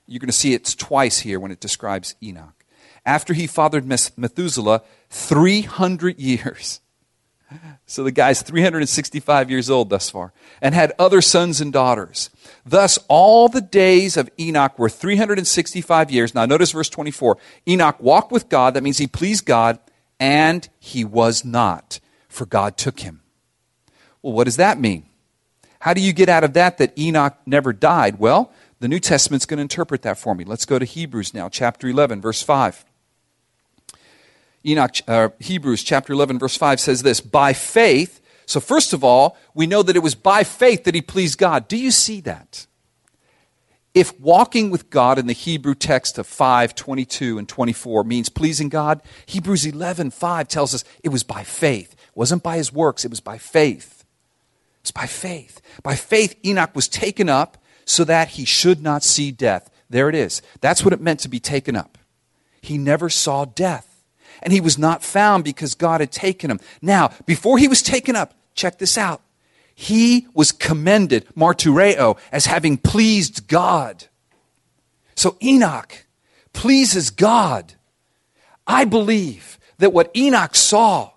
[0.07, 2.65] You're going to see it twice here when it describes Enoch.
[3.05, 6.81] After he fathered Methuselah 300 years.
[7.85, 12.29] So the guy's 365 years old thus far, and had other sons and daughters.
[12.65, 16.35] Thus, all the days of Enoch were 365 years.
[16.35, 17.37] Now, notice verse 24.
[17.67, 19.79] Enoch walked with God, that means he pleased God,
[20.19, 23.21] and he was not, for God took him.
[24.21, 25.05] Well, what does that mean?
[25.79, 28.19] How do you get out of that that Enoch never died?
[28.19, 30.43] Well, the New Testament's going to interpret that for me.
[30.43, 32.85] Let's go to Hebrews now, chapter 11, verse 5.
[34.65, 39.37] Enoch, uh, Hebrews chapter 11, verse 5 says this By faith, so first of all,
[39.53, 41.67] we know that it was by faith that he pleased God.
[41.67, 42.65] Do you see that?
[43.97, 48.69] If walking with God in the Hebrew text of 5, 22, and 24 means pleasing
[48.69, 51.93] God, Hebrews 11, 5 tells us it was by faith.
[51.93, 54.05] It wasn't by his works, it was by faith.
[54.81, 55.61] It's by faith.
[55.81, 59.67] By faith, Enoch was taken up so that he should not see death.
[59.89, 60.43] There it is.
[60.61, 61.97] That's what it meant to be taken up.
[62.61, 64.03] He never saw death
[64.43, 66.59] and he was not found because God had taken him.
[66.83, 69.23] Now, before he was taken up, check this out.
[69.79, 74.05] He was commended, martureo, as having pleased God.
[75.13, 76.07] So Enoch
[76.51, 77.75] pleases God.
[78.65, 81.11] I believe that what Enoch saw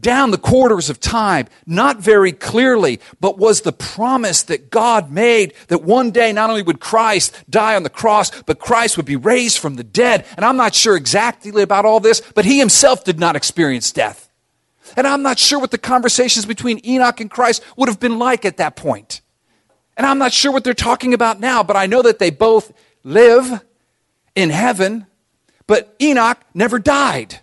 [0.00, 5.52] down the corridors of time, not very clearly, but was the promise that God made
[5.68, 9.14] that one day not only would Christ die on the cross, but Christ would be
[9.14, 10.24] raised from the dead.
[10.36, 14.23] And I'm not sure exactly about all this, but he himself did not experience death.
[14.96, 18.44] And I'm not sure what the conversations between Enoch and Christ would have been like
[18.44, 19.20] at that point.
[19.96, 22.72] And I'm not sure what they're talking about now, but I know that they both
[23.02, 23.64] live
[24.34, 25.06] in heaven,
[25.66, 27.40] but Enoch never died.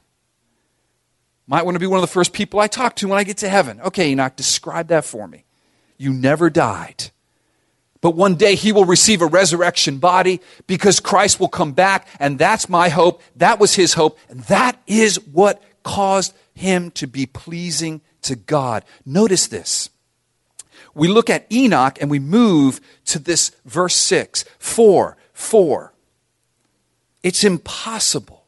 [1.48, 3.38] Might want to be one of the first people I talk to when I get
[3.38, 3.82] to heaven.
[3.82, 5.46] Okay, Enoch, describe that for me.
[5.98, 7.12] You never died.
[8.02, 12.40] But one day he will receive a resurrection body because Christ will come back, and
[12.40, 13.22] that's my hope.
[13.36, 18.84] That was his hope, and that is what caused him to be pleasing to God.
[19.06, 19.90] Notice this.
[20.94, 25.94] We look at Enoch and we move to this verse 6 4 4.
[27.24, 28.42] It's impossible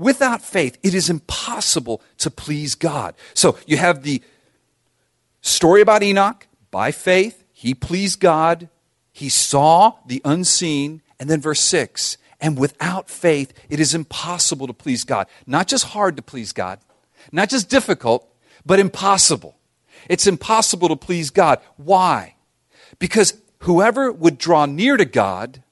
[0.00, 3.14] Without faith, it is impossible to please God.
[3.34, 4.22] So you have the
[5.42, 6.46] story about Enoch.
[6.70, 8.70] By faith, he pleased God.
[9.12, 11.02] He saw the unseen.
[11.18, 15.26] And then verse 6 and without faith, it is impossible to please God.
[15.46, 16.78] Not just hard to please God,
[17.32, 18.26] not just difficult,
[18.64, 19.56] but impossible.
[20.08, 21.60] It's impossible to please God.
[21.76, 22.36] Why?
[22.98, 25.62] Because whoever would draw near to God,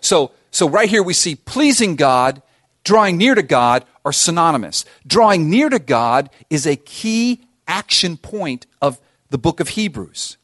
[0.00, 2.42] so, so right here we see pleasing God
[2.84, 4.84] drawing near to God are synonymous.
[5.06, 10.36] Drawing near to God is a key action point of the book of Hebrews.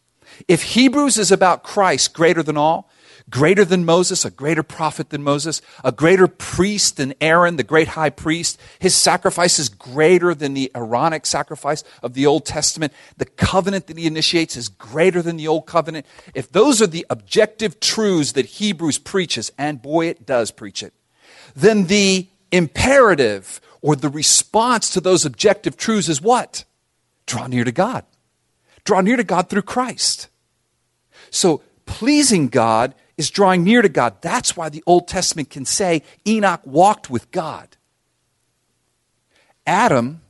[0.49, 2.90] If Hebrews is about Christ greater than all,
[3.30, 7.88] greater than Moses, a greater prophet than Moses, a greater priest than Aaron, the great
[7.88, 8.61] high priest.
[8.78, 12.92] His sacrifice is greater than the Aaronic sacrifice of the Old Testament.
[13.16, 16.06] The covenant that he initiates is greater than the Old Covenant.
[16.35, 20.92] If those are the objective truths that Hebrews preaches, and boy, it does preach it,
[21.54, 26.64] then the imperative or the response to those objective truths is what?
[27.26, 28.04] Draw near to God.
[28.85, 30.28] Draw near to God through Christ.
[31.30, 34.20] So, pleasing God is drawing near to God.
[34.20, 37.76] That's why the Old Testament can say Enoch walked with God.
[39.64, 40.22] Adam,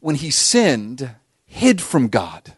[0.00, 1.14] when he sinned,
[1.46, 2.54] hid from God.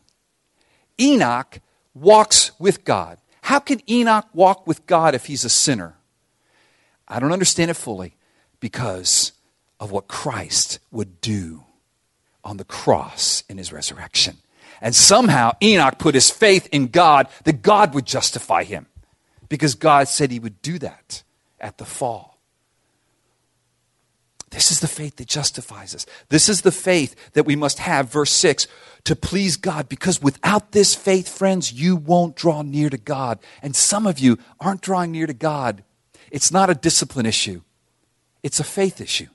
[0.99, 1.61] Enoch
[1.95, 3.19] walks with God.
[3.43, 5.97] How can Enoch walk with God if he's a sinner?
[7.07, 8.15] I don't understand it fully
[8.59, 9.33] because
[9.79, 11.65] of what Christ would do
[12.43, 14.39] on the cross in his resurrection.
[14.81, 18.87] And somehow Enoch put his faith in God that God would justify him
[19.51, 21.23] because God said he would do that
[21.61, 22.39] at the fall.
[24.51, 26.07] This is the faith that justifies us.
[26.29, 28.67] This is the faith that we must have, verse 6,
[29.05, 33.39] to please God, because without this faith, friends, you won't draw near to God.
[33.63, 35.85] And some of you aren't drawing near to God.
[36.31, 37.61] It's not a discipline issue,
[38.43, 39.29] it's a faith issue.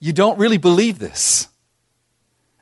[0.00, 1.48] You don't really believe this.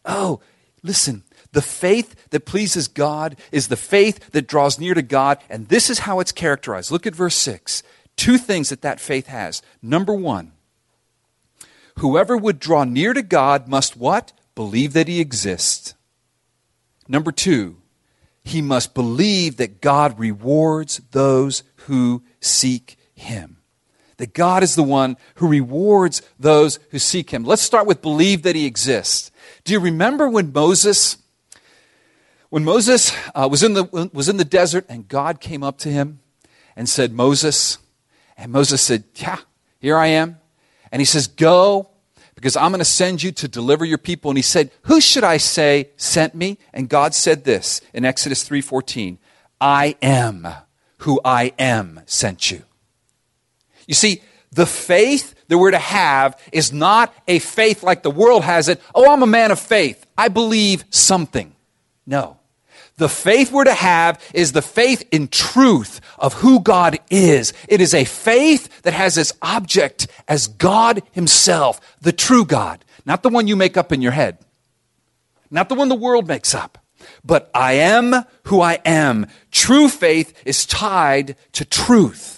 [0.07, 0.41] Oh,
[0.87, 5.69] listen, the faith that pleases God is the faith that draws near to God, and
[5.69, 6.91] this is how it's characterized.
[6.91, 7.83] Look at verse 6.
[8.17, 9.63] Two things that that faith has.
[9.83, 10.53] Number one,
[11.99, 14.33] whoever would draw near to God must what?
[14.55, 15.95] Believe that he exists.
[17.09, 17.77] Number two,
[18.43, 23.59] he must believe that God rewards those who seek him.
[24.19, 27.45] That God is the one who rewards those who seek him.
[27.45, 29.31] Let's start with believe that he exists.
[29.67, 31.17] Do you remember when Moses
[32.51, 35.89] when Moses uh, was, in the, was in the desert and God came up to
[35.89, 36.21] him
[36.77, 37.79] and said, Moses,
[38.37, 39.39] and Moses said, Yeah,
[39.81, 40.39] here I am.
[40.93, 41.91] And he says, Go,
[42.37, 44.31] because I'm going to send you to deliver your people.
[44.31, 46.59] And he said, Who should I say sent me?
[46.73, 49.19] And God said this in Exodus 3:14,
[49.61, 50.47] I am
[50.99, 52.63] who I am sent you.
[53.89, 58.45] You see, the faith that we're to have is not a faith like the world
[58.45, 58.81] has it.
[58.95, 60.07] Oh, I'm a man of faith.
[60.17, 61.55] I believe something.
[62.07, 62.39] No.
[62.99, 67.53] The faith we're to have is the faith in truth of who God is.
[67.69, 73.23] It is a faith that has its object as God Himself, the true God, not
[73.23, 74.39] the one you make up in your head,
[75.51, 76.79] not the one the world makes up,
[77.23, 79.27] but I am who I am.
[79.51, 82.36] True faith is tied to truth,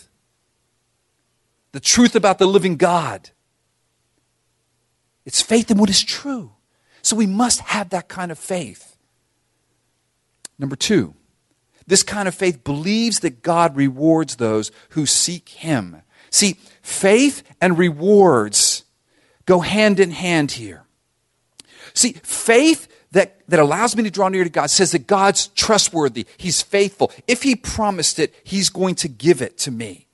[1.72, 3.30] the truth about the living God.
[5.24, 6.52] It's faith in what is true.
[7.02, 8.96] So we must have that kind of faith.
[10.58, 11.14] Number two,
[11.86, 16.02] this kind of faith believes that God rewards those who seek Him.
[16.30, 18.84] See, faith and rewards
[19.46, 20.84] go hand in hand here.
[21.94, 26.26] See, faith that, that allows me to draw near to God says that God's trustworthy,
[26.36, 27.12] He's faithful.
[27.26, 30.07] If He promised it, He's going to give it to me.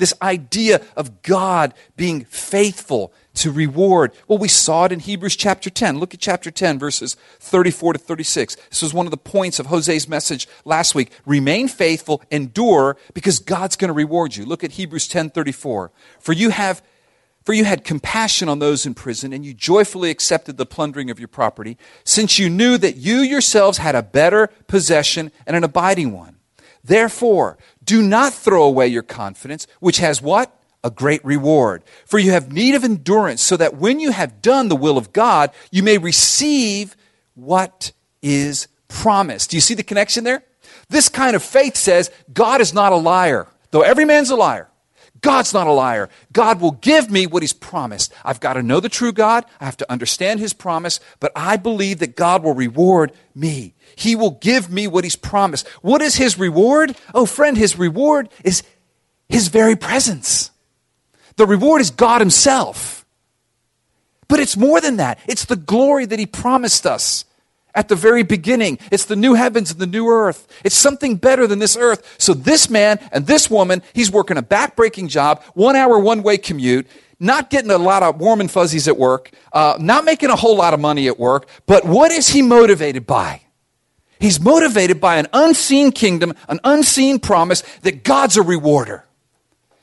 [0.00, 4.12] This idea of God being faithful to reward.
[4.26, 5.98] Well, we saw it in Hebrews chapter 10.
[5.98, 8.56] Look at chapter 10, verses 34 to 36.
[8.70, 11.12] This was one of the points of Jose's message last week.
[11.26, 14.46] Remain faithful, endure, because God's going to reward you.
[14.46, 15.92] Look at Hebrews 10 34.
[16.18, 16.82] For you have
[17.44, 21.18] for you had compassion on those in prison, and you joyfully accepted the plundering of
[21.18, 26.12] your property, since you knew that you yourselves had a better possession and an abiding
[26.12, 26.36] one.
[26.82, 30.56] Therefore, do not throw away your confidence, which has what?
[30.82, 31.84] a great reward.
[32.06, 35.12] For you have need of endurance, so that when you have done the will of
[35.12, 36.96] God, you may receive
[37.34, 39.50] what is promised.
[39.50, 40.42] Do you see the connection there?
[40.88, 44.68] This kind of faith says God is not a liar, though every man's a liar.
[45.20, 46.08] God's not a liar.
[46.32, 48.12] God will give me what He's promised.
[48.24, 49.44] I've got to know the true God.
[49.60, 53.74] I have to understand His promise, but I believe that God will reward me.
[54.00, 55.68] He will give me what He's promised.
[55.82, 56.96] What is His reward?
[57.14, 58.62] Oh, friend, His reward is
[59.28, 60.50] His very presence.
[61.36, 63.04] The reward is God Himself.
[64.26, 65.18] But it's more than that.
[65.28, 67.26] It's the glory that He promised us
[67.74, 68.78] at the very beginning.
[68.90, 70.48] It's the new heavens and the new earth.
[70.64, 72.16] It's something better than this earth.
[72.18, 76.38] So this man and this woman, he's working a backbreaking job, one hour, one way
[76.38, 76.86] commute,
[77.18, 80.56] not getting a lot of warm and fuzzies at work, uh, not making a whole
[80.56, 81.48] lot of money at work.
[81.66, 83.42] But what is he motivated by?
[84.20, 89.06] He's motivated by an unseen kingdom, an unseen promise that God's a rewarder.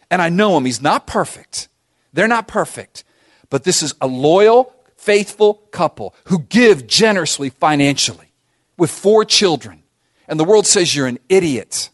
[0.10, 0.66] And I know him.
[0.66, 1.68] He's not perfect.
[2.14, 3.04] They're not perfect.
[3.50, 8.32] But this is a loyal, faithful couple who give generously financially
[8.78, 9.84] with four children.
[10.28, 11.90] And the world says you're an idiot.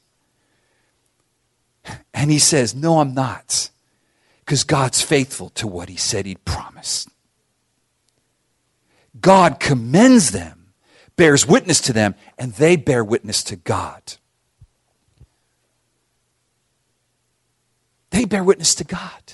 [2.13, 3.69] And he says, No, I'm not.
[4.39, 7.09] Because God's faithful to what he said he'd promised.
[9.19, 10.62] God commends them,
[11.15, 14.01] bears witness to them, and they bear witness to God.
[18.09, 19.33] They bear witness to God.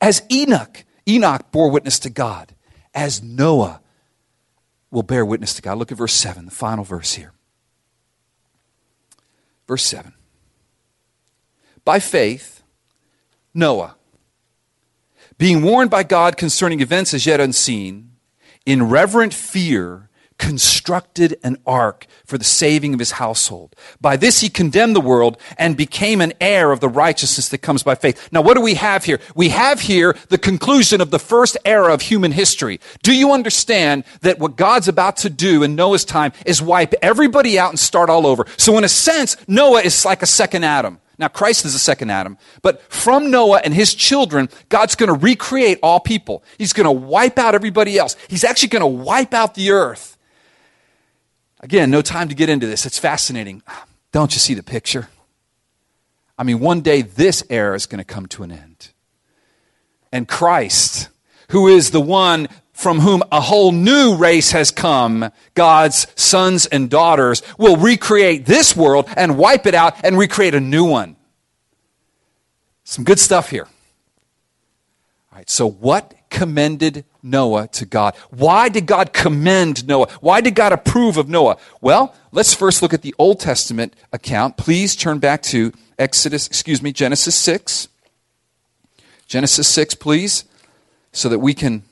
[0.00, 2.54] As Enoch, Enoch bore witness to God,
[2.94, 3.80] as Noah
[4.90, 5.78] will bear witness to God.
[5.78, 7.32] Look at verse 7, the final verse here.
[9.66, 10.14] Verse 7.
[11.84, 12.62] By faith,
[13.52, 13.96] Noah,
[15.36, 18.12] being warned by God concerning events as yet unseen,
[18.66, 20.07] in reverent fear,
[20.38, 23.74] constructed an ark for the saving of his household.
[24.00, 27.82] By this he condemned the world and became an heir of the righteousness that comes
[27.82, 28.28] by faith.
[28.32, 29.20] Now, what do we have here?
[29.34, 32.80] We have here the conclusion of the first era of human history.
[33.02, 37.58] Do you understand that what God's about to do in Noah's time is wipe everybody
[37.58, 38.46] out and start all over?
[38.56, 41.00] So, in a sense, Noah is like a second Adam.
[41.18, 45.18] Now, Christ is the second Adam, but from Noah and his children, God's going to
[45.18, 46.44] recreate all people.
[46.58, 48.14] He's going to wipe out everybody else.
[48.28, 50.17] He's actually going to wipe out the earth.
[51.60, 52.86] Again, no time to get into this.
[52.86, 53.62] It's fascinating.
[54.12, 55.08] Don't you see the picture?
[56.38, 58.90] I mean, one day this era is going to come to an end.
[60.12, 61.08] And Christ,
[61.50, 66.88] who is the one from whom a whole new race has come, God's sons and
[66.88, 71.16] daughters, will recreate this world and wipe it out and recreate a new one.
[72.84, 73.66] Some good stuff here.
[75.32, 78.14] All right, so what commended Noah to God?
[78.30, 80.08] Why did God commend Noah?
[80.20, 81.56] Why did God approve of Noah?
[81.80, 84.56] Well, let's first look at the Old Testament account.
[84.56, 87.88] Please turn back to Exodus, excuse me, Genesis 6.
[89.26, 90.44] Genesis 6, please,
[91.12, 91.82] so that we can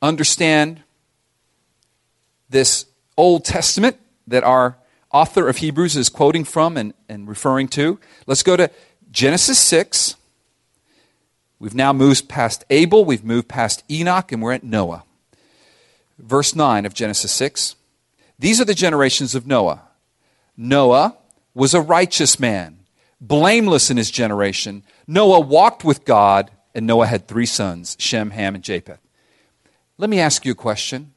[0.00, 0.82] understand
[2.50, 4.76] this Old Testament that our
[5.12, 8.00] author of Hebrews is quoting from and, and referring to.
[8.26, 8.70] Let's go to
[9.10, 10.16] Genesis 6.
[11.62, 15.04] We've now moved past Abel, we've moved past Enoch, and we're at Noah.
[16.18, 17.76] Verse 9 of Genesis 6.
[18.36, 19.82] These are the generations of Noah.
[20.56, 21.16] Noah
[21.54, 22.80] was a righteous man,
[23.20, 24.82] blameless in his generation.
[25.06, 28.98] Noah walked with God, and Noah had three sons Shem, Ham, and Japheth.
[29.98, 31.12] Let me ask you a question.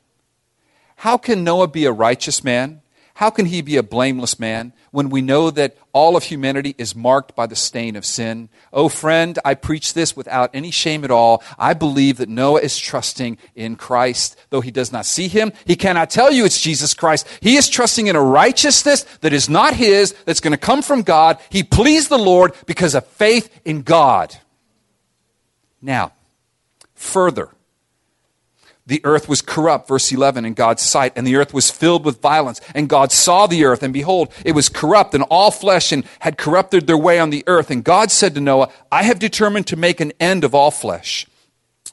[0.97, 2.83] How can Noah be a righteous man?
[3.15, 6.97] How can he be a blameless man when we know that all of humanity is
[6.97, 8.49] marked by the stain of sin?
[8.73, 11.41] Oh, friend, I preach this without any shame at all.
[11.57, 14.35] I believe that Noah is trusting in Christ.
[14.49, 17.25] Though he does not see him, he cannot tell you it's Jesus Christ.
[17.39, 21.01] He is trusting in a righteousness that is not his, that's going to come from
[21.01, 21.39] God.
[21.49, 24.35] He pleased the Lord because of faith in God.
[25.81, 26.11] Now,
[26.95, 27.54] further,
[28.87, 32.21] the earth was corrupt, verse 11, in God's sight, and the earth was filled with
[32.21, 32.61] violence.
[32.75, 36.37] And God saw the earth, and behold, it was corrupt, and all flesh and had
[36.37, 37.71] corrupted their way on the earth.
[37.71, 41.25] And God said to Noah, I have determined to make an end of all flesh.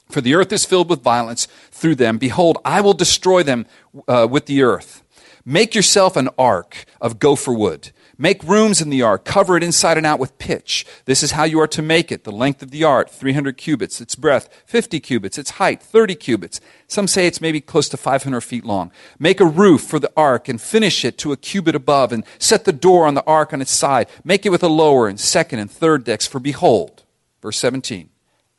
[0.09, 2.19] For the earth is filled with violence through them.
[2.19, 3.65] Behold, I will destroy them
[4.07, 5.03] uh, with the earth.
[5.43, 7.91] Make yourself an ark of gopher wood.
[8.17, 10.85] Make rooms in the ark, cover it inside and out with pitch.
[11.05, 12.23] This is how you are to make it.
[12.23, 13.99] The length of the ark, 300 cubits.
[13.99, 15.39] Its breadth, 50 cubits.
[15.39, 16.61] Its height, 30 cubits.
[16.87, 18.91] Some say it's maybe close to 500 feet long.
[19.17, 22.65] Make a roof for the ark and finish it to a cubit above and set
[22.65, 24.07] the door on the ark on its side.
[24.23, 26.27] Make it with a lower and second and third decks.
[26.27, 27.03] For behold,
[27.41, 28.09] verse 17,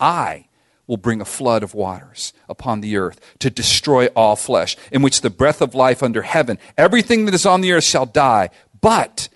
[0.01, 0.49] I
[0.89, 5.21] will bring a flood of waters upon the earth to destroy all flesh, in which
[5.21, 8.51] the breath of life under heaven, everything that is on the earth shall die.
[8.81, 9.29] But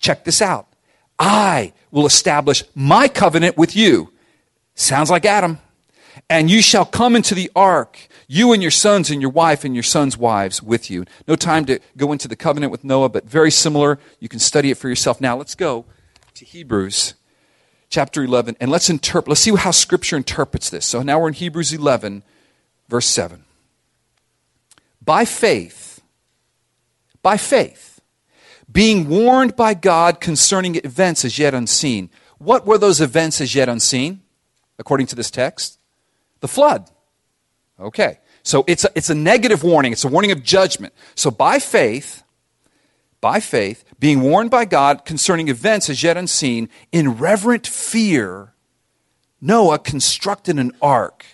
[0.00, 0.66] Check this out.
[1.18, 4.12] I will establish my covenant with you.
[4.74, 5.58] Sounds like Adam.
[6.28, 9.74] And you shall come into the ark, you and your sons and your wife and
[9.74, 11.04] your sons' wives with you.
[11.28, 13.98] No time to go into the covenant with Noah, but very similar.
[14.18, 15.20] You can study it for yourself.
[15.20, 15.84] Now let's go
[16.34, 17.14] to Hebrews
[17.90, 20.86] chapter 11 and let's interpret let's see how scripture interprets this.
[20.86, 22.22] So now we're in Hebrews 11
[22.88, 23.44] verse 7.
[25.04, 26.00] By faith
[27.20, 27.89] by faith
[28.70, 32.10] being warned by God concerning events as yet unseen.
[32.38, 34.22] What were those events as yet unseen,
[34.78, 35.78] according to this text?
[36.40, 36.90] The flood.
[37.78, 38.18] Okay.
[38.42, 40.94] So it's a, it's a negative warning, it's a warning of judgment.
[41.14, 42.22] So by faith,
[43.20, 48.54] by faith, being warned by God concerning events as yet unseen, in reverent fear,
[49.40, 51.24] Noah constructed an ark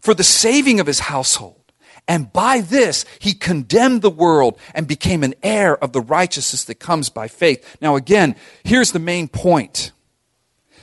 [0.00, 1.61] for the saving of his household.
[2.08, 6.76] And by this, he condemned the world and became an heir of the righteousness that
[6.76, 7.76] comes by faith.
[7.80, 8.34] Now, again,
[8.64, 9.92] here's the main point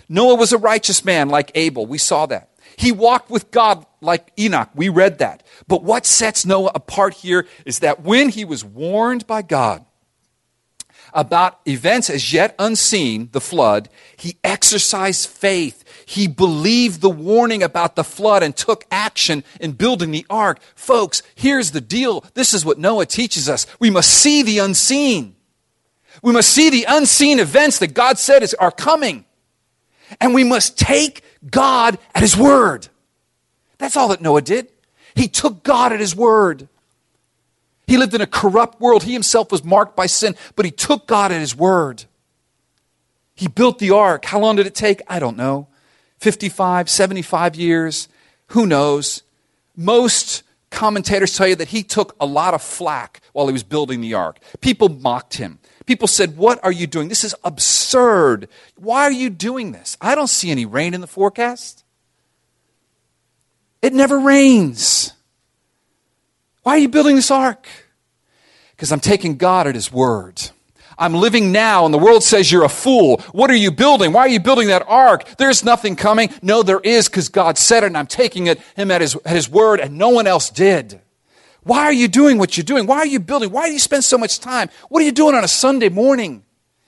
[0.07, 1.86] Noah was a righteous man like Abel.
[1.86, 2.49] We saw that.
[2.76, 4.70] He walked with God like Enoch.
[4.74, 5.43] We read that.
[5.67, 9.86] But what sets Noah apart here is that when he was warned by God
[11.13, 17.95] about events as yet unseen, the flood, he exercised faith he believed the warning about
[17.95, 20.60] the flood and took action in building the ark.
[20.74, 22.26] Folks, here's the deal.
[22.34, 23.68] This is what Noah teaches us.
[23.80, 25.36] We must see the unseen.
[26.24, 29.24] We must see the unseen events that God said is, are coming.
[30.20, 32.88] And we must take God at His word.
[33.78, 34.68] That's all that Noah did.
[35.14, 36.70] He took God at His word.
[37.86, 39.03] He lived in a corrupt world.
[39.03, 42.05] He himself was marked by sin, but he took God at His word.
[43.36, 44.26] He built the ark.
[44.26, 45.03] How long did it take?
[45.07, 45.68] I don't know.
[46.20, 48.07] 55, 75 years,
[48.47, 49.24] who knows?
[49.76, 54.01] Most commentators tell you that he took a lot of flack while he was building
[54.01, 54.38] the ark.
[54.61, 55.59] People mocked him.
[55.86, 57.09] People said, What are you doing?
[57.09, 58.47] This is absurd.
[58.76, 59.97] Why are you doing this?
[59.99, 61.84] I don't see any rain in the forecast.
[63.82, 65.13] It never rains.
[66.63, 67.67] Why are you building this ark?
[68.72, 70.51] Because I'm taking God at His word.
[71.00, 73.22] I'm living now, and the world says you're a fool.
[73.32, 74.12] What are you building?
[74.12, 75.38] Why are you building that ark?
[75.38, 76.30] There's nothing coming.
[76.41, 79.36] No, there is because God said it, and I'm taking it, him at his, at
[79.36, 81.00] his word, and no one else did.
[81.64, 82.86] Why are you doing what you're doing?
[82.86, 83.52] Why are you building?
[83.52, 84.70] Why do you spend so much time?
[84.89, 86.43] What are you doing on a Sunday morning?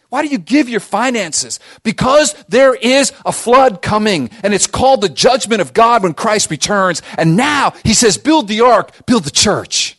[0.09, 1.61] Why do you give your finances?
[1.83, 6.51] Because there is a flood coming, and it's called the judgment of God when Christ
[6.51, 7.01] returns.
[7.17, 9.97] And now he says, build the ark, build the church.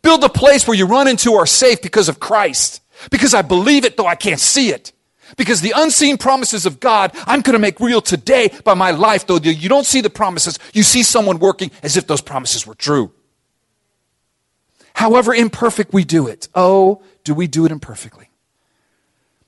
[0.00, 2.80] Build a place where you run into are safe because of Christ.
[3.10, 4.92] Because I believe it, though I can't see it.
[5.36, 9.26] Because the unseen promises of God, I'm going to make real today by my life,
[9.26, 10.58] though you don't see the promises.
[10.72, 13.12] You see someone working as if those promises were true.
[14.94, 18.28] However imperfect we do it, oh, do we do it imperfectly?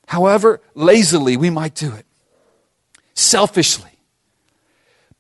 [0.09, 2.07] However lazily we might do it,
[3.15, 3.91] selfishly,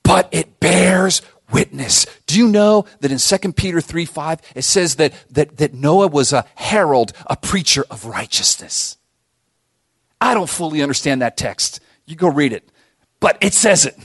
[0.02, 1.22] but it bears
[1.52, 2.06] witness.
[2.26, 6.08] Do you know that in 2 Peter 3 5, it says that, that, that Noah
[6.08, 8.96] was a herald, a preacher of righteousness?
[10.20, 11.80] I don't fully understand that text.
[12.06, 12.68] You go read it.
[13.20, 13.96] But it says it.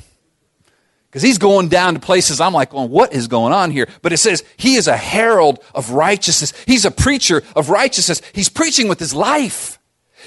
[1.10, 3.88] Because he's going down to places I'm like, well, what is going on here?
[4.02, 6.54] But it says he is a herald of righteousness.
[6.66, 8.22] He's a preacher of righteousness.
[8.34, 9.78] He's preaching with his life.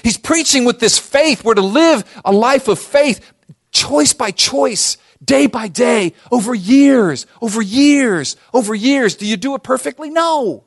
[0.03, 1.43] He's preaching with this faith.
[1.43, 3.33] We're to live a life of faith,
[3.71, 9.15] choice by choice, day by day, over years, over years, over years.
[9.15, 10.09] Do you do it perfectly?
[10.09, 10.63] No.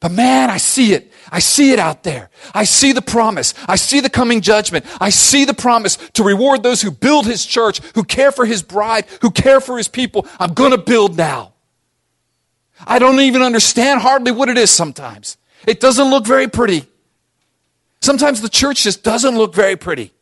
[0.00, 1.12] But man, I see it.
[1.30, 2.30] I see it out there.
[2.54, 3.52] I see the promise.
[3.68, 4.86] I see the coming judgment.
[4.98, 8.62] I see the promise to reward those who build his church, who care for his
[8.62, 10.26] bride, who care for his people.
[10.38, 11.52] I'm going to build now.
[12.86, 15.36] I don't even understand hardly what it is sometimes.
[15.66, 16.86] It doesn't look very pretty.
[18.00, 20.12] Sometimes the church just doesn't look very pretty.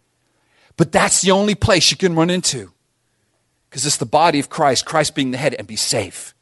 [0.79, 2.72] But that's the only place you can run into.
[3.68, 6.35] Because it's the body of Christ, Christ being the head, and be safe.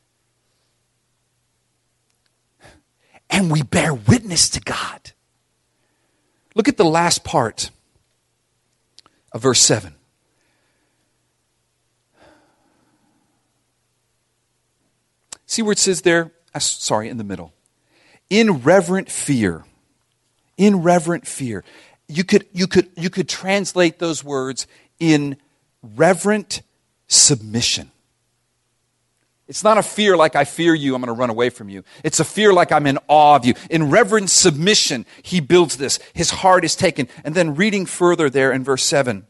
[3.31, 5.13] and we bear witness to God.
[6.55, 7.71] Look at the last part
[9.33, 9.95] of verse 7.
[15.47, 16.33] See where it says there?
[16.55, 17.53] Uh, sorry, in the middle.
[18.31, 19.65] In reverent fear.
[20.57, 21.63] In reverent fear.
[22.09, 24.67] You could, you could, you could translate those words
[25.01, 25.37] in
[25.83, 26.63] reverent
[27.09, 27.91] submission.
[29.49, 31.85] It's not a fear like I fear you, I'm going to run away from you.
[32.03, 33.55] It's a fear like I'm in awe of you.
[33.71, 36.01] In reverent submission, he builds this.
[36.15, 37.09] His heart is taken.
[37.25, 39.25] And then reading further there in verse 7,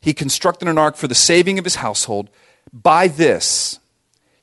[0.00, 2.30] he constructed an ark for the saving of his household.
[2.72, 3.78] By this,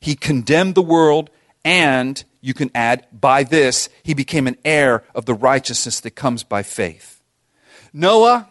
[0.00, 1.28] he condemned the world,
[1.64, 6.42] and you can add, by this, he became an heir of the righteousness that comes
[6.42, 7.22] by faith.
[7.94, 8.48] Noah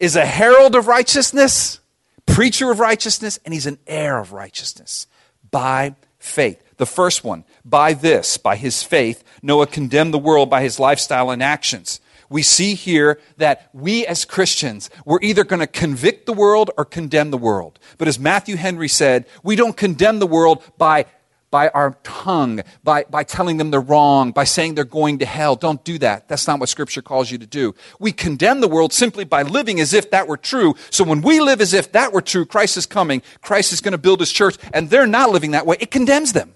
[0.00, 1.78] is a herald of righteousness
[2.26, 5.06] preacher of righteousness, and he's an heir of righteousness
[5.50, 6.62] by faith.
[6.76, 11.30] The first one, by this, by his faith, Noah condemned the world by his lifestyle
[11.30, 12.00] and actions.
[12.28, 16.84] We see here that we as Christians, we're either going to convict the world or
[16.84, 17.78] condemn the world.
[17.98, 21.06] But as Matthew Henry said, we don't condemn the world by
[21.50, 25.56] by our tongue, by, by telling them they're wrong, by saying they're going to hell.
[25.56, 26.28] Don't do that.
[26.28, 27.74] That's not what Scripture calls you to do.
[28.00, 30.74] We condemn the world simply by living as if that were true.
[30.90, 33.92] So when we live as if that were true, Christ is coming, Christ is going
[33.92, 36.54] to build his church, and they're not living that way, it condemns them.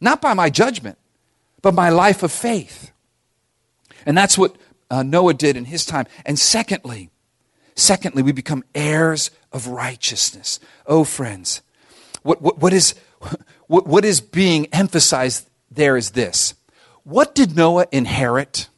[0.00, 0.96] Not by my judgment,
[1.62, 2.92] but my life of faith.
[4.06, 4.56] And that's what
[4.90, 6.06] uh, Noah did in his time.
[6.24, 7.10] And secondly,
[7.74, 10.58] secondly, we become heirs of righteousness.
[10.86, 11.60] Oh, friends
[12.22, 12.94] what, what, what, is,
[13.66, 16.54] what, what is being emphasized there is this.
[17.04, 18.68] What did Noah inherit?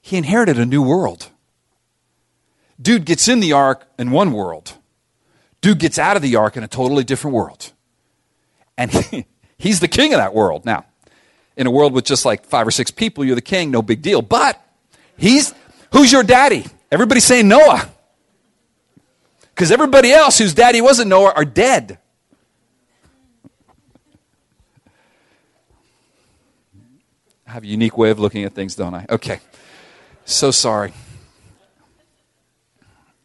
[0.00, 1.30] He inherited a new world.
[2.80, 4.74] Dude gets in the ark in one world.
[5.60, 7.72] Dude gets out of the ark in a totally different world.
[8.76, 10.66] And he, he's the king of that world.
[10.66, 10.84] Now,
[11.56, 14.02] in a world with just like five or six people, you're the king, no big
[14.02, 14.20] deal.
[14.20, 14.60] But
[15.16, 15.54] he's,
[15.92, 16.66] who's your daddy?
[16.90, 17.90] Everybody's saying Noah.
[19.54, 21.98] Because everybody else whose daddy wasn't Noah are dead.
[27.46, 29.06] I have a unique way of looking at things, don't I?
[29.08, 29.38] Okay.
[30.24, 30.92] So sorry.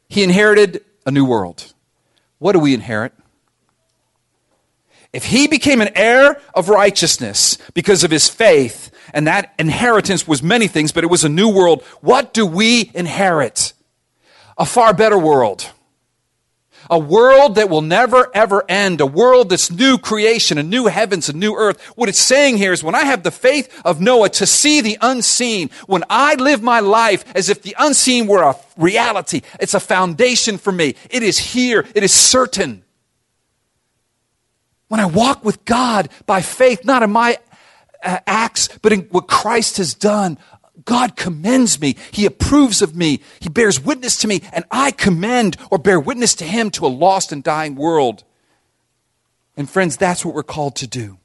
[0.07, 1.73] He inherited a new world.
[2.37, 3.13] What do we inherit?
[5.11, 10.43] If he became an heir of righteousness because of his faith, and that inheritance was
[10.43, 13.73] many things, but it was a new world, what do we inherit?
[14.59, 15.71] A far better world
[16.89, 21.29] a world that will never ever end, a world that's new creation, a new heavens,
[21.29, 21.81] a new earth.
[21.95, 24.97] What it's saying here is when I have the faith of Noah to see the
[25.01, 29.79] unseen, when I live my life as if the unseen were a reality, it's a
[29.79, 30.95] foundation for me.
[31.09, 32.83] It is here, it is certain.
[34.87, 37.37] When I walk with God by faith, not in my
[38.03, 40.37] uh, acts, but in what Christ has done.
[40.85, 41.95] God commends me.
[42.11, 43.21] He approves of me.
[43.39, 46.87] He bears witness to me, and I commend or bear witness to him to a
[46.87, 48.23] lost and dying world.
[49.57, 51.17] And friends, that's what we're called to do.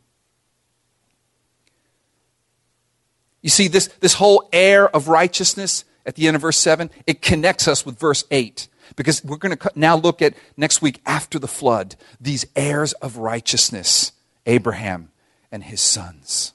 [3.42, 7.22] You see, this, this whole heir of righteousness at the end of verse 7, it
[7.22, 8.68] connects us with verse 8.
[8.96, 13.16] Because we're going to now look at next week after the flood, these heirs of
[13.16, 14.12] righteousness,
[14.46, 15.11] Abraham
[15.50, 16.52] and his sons.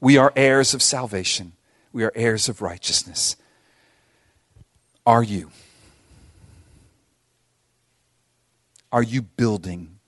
[0.00, 1.52] We are heirs of salvation,
[1.94, 3.36] we are heirs of righteousness.
[5.06, 5.50] Are you?
[8.92, 10.00] Are you building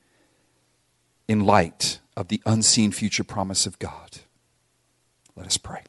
[1.29, 4.19] in light of the unseen future promise of God?
[5.37, 5.83] Let us pray.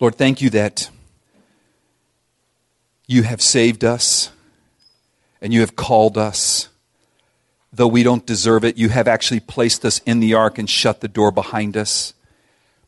[0.00, 0.88] Lord, thank you that
[3.06, 4.30] you have saved us
[5.42, 6.68] and you have called us.
[7.72, 11.00] Though we don't deserve it, you have actually placed us in the ark and shut
[11.00, 12.12] the door behind us.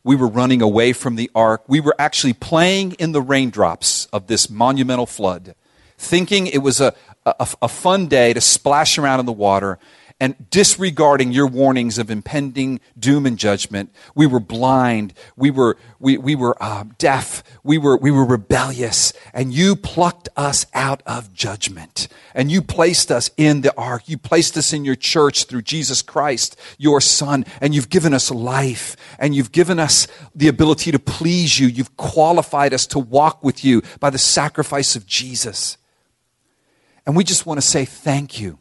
[0.03, 1.63] We were running away from the ark.
[1.67, 5.55] We were actually playing in the raindrops of this monumental flood,
[5.97, 6.93] thinking it was a,
[7.25, 9.79] a, a fun day to splash around in the water
[10.17, 13.93] and disregarding your warnings of impending doom and judgment.
[14.15, 15.13] We were blind.
[15.35, 17.43] We were, we, we were uh, deaf.
[17.63, 19.11] We were, we were rebellious.
[19.33, 22.07] And you plucked us out of judgment.
[22.33, 24.07] And you placed us in the ark.
[24.07, 27.45] You placed us in your church through Jesus Christ, your Son.
[27.59, 28.95] And you've given us life.
[29.19, 31.67] And you've given us the ability to please you.
[31.67, 35.77] You've qualified us to walk with you by the sacrifice of Jesus.
[37.05, 38.59] And we just want to say thank you.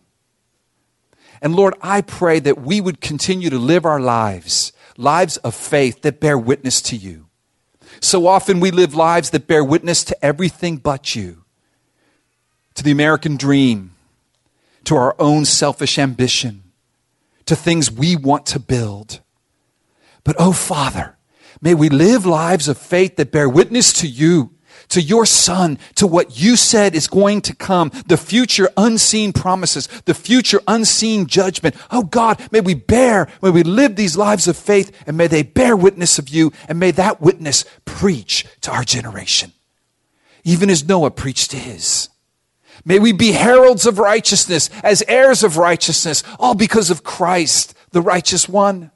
[1.45, 6.01] And Lord, I pray that we would continue to live our lives, lives of faith
[6.01, 7.27] that bear witness to you.
[8.01, 11.45] So often we live lives that bear witness to everything but you,
[12.77, 13.91] to the American dream,
[14.85, 16.63] to our own selfish ambition,
[17.45, 19.21] to things we want to build.
[20.25, 21.19] But oh, Father,
[21.61, 24.54] may we live lives of faith that bear witness to you
[24.89, 29.87] to your son, to what you said is going to come, the future unseen promises,
[30.05, 31.77] the future unseen judgment.
[31.91, 35.43] Oh God, may we bear, may we live these lives of faith, and may they
[35.43, 39.53] bear witness of you, and may that witness preach to our generation,
[40.45, 42.09] even as Noah preached to his.
[42.85, 48.03] May we be heralds of righteousness, as heirs of righteousness, all because of Christ, the
[48.03, 48.91] righteous one.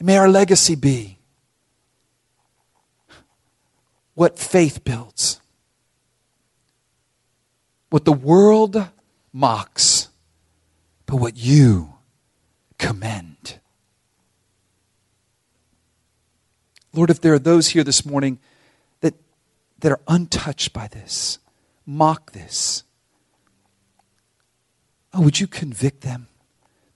[0.00, 1.18] May our legacy be
[4.14, 5.40] what faith builds.
[7.90, 8.88] What the world
[9.32, 10.08] mocks,
[11.06, 11.94] but what you
[12.78, 13.58] commend.
[16.94, 18.38] Lord, if there are those here this morning
[19.00, 19.14] that,
[19.78, 21.38] that are untouched by this,
[21.86, 22.84] mock this,
[25.14, 26.28] oh, would you convict them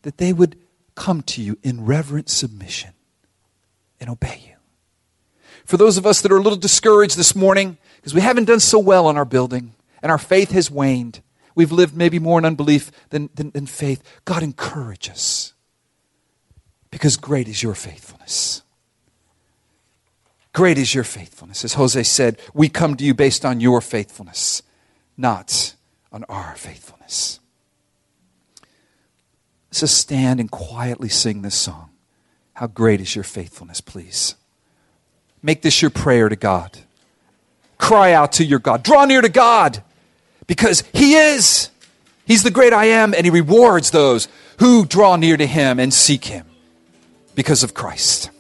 [0.03, 0.59] that they would
[0.95, 2.91] come to you in reverent submission
[4.01, 4.56] and obey you?
[5.65, 8.61] For those of us that are a little discouraged this morning, because we haven't done
[8.61, 11.21] so well on our building and our faith has waned,
[11.55, 14.03] we've lived maybe more in unbelief than, than, than faith.
[14.25, 15.55] God, encourage us
[16.91, 18.63] because great is your faithfulness.
[20.53, 21.65] Great is your faithfulness.
[21.65, 24.63] As Jose said, we come to you based on your faithfulness,
[25.17, 25.75] not
[26.11, 27.41] on our faithfulness.
[29.71, 31.91] Just stand and quietly sing this song.
[32.55, 34.37] How great is your faithfulness, please.
[35.47, 36.77] Make this your prayer to God.
[37.79, 38.83] Cry out to your God.
[38.83, 39.81] Draw near to God
[40.49, 41.71] because He is.
[42.25, 44.27] He's the great I am, and He rewards those
[44.59, 46.47] who draw near to Him and seek Him
[47.37, 48.31] because of Christ.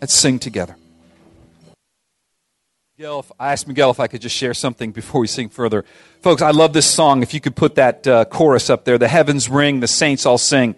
[0.00, 0.76] Let's sing together.
[2.96, 5.84] Miguel, I asked Miguel if I could just share something before we sing further.
[6.22, 7.22] Folks, I love this song.
[7.22, 10.38] If you could put that uh, chorus up there, the heavens ring, the saints all
[10.38, 10.74] sing.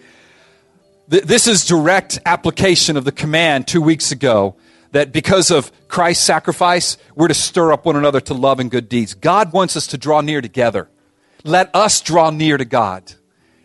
[1.09, 4.57] Th- this is direct application of the command two weeks ago
[4.93, 8.89] that because of Christ's sacrifice, we're to stir up one another to love and good
[8.89, 9.15] deeds.
[9.15, 10.89] God wants us to draw near together.
[11.45, 13.15] Let us draw near to God.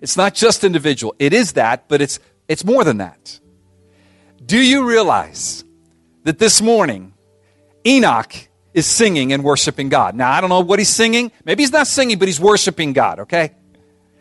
[0.01, 1.15] It's not just individual.
[1.19, 3.39] It is that, but it's, it's more than that.
[4.45, 5.63] Do you realize
[6.23, 7.13] that this morning,
[7.86, 8.34] Enoch
[8.73, 10.15] is singing and worshiping God?
[10.15, 11.32] Now, I don't know what he's singing.
[11.43, 13.53] Maybe he's not singing, but he's worshiping God, okay?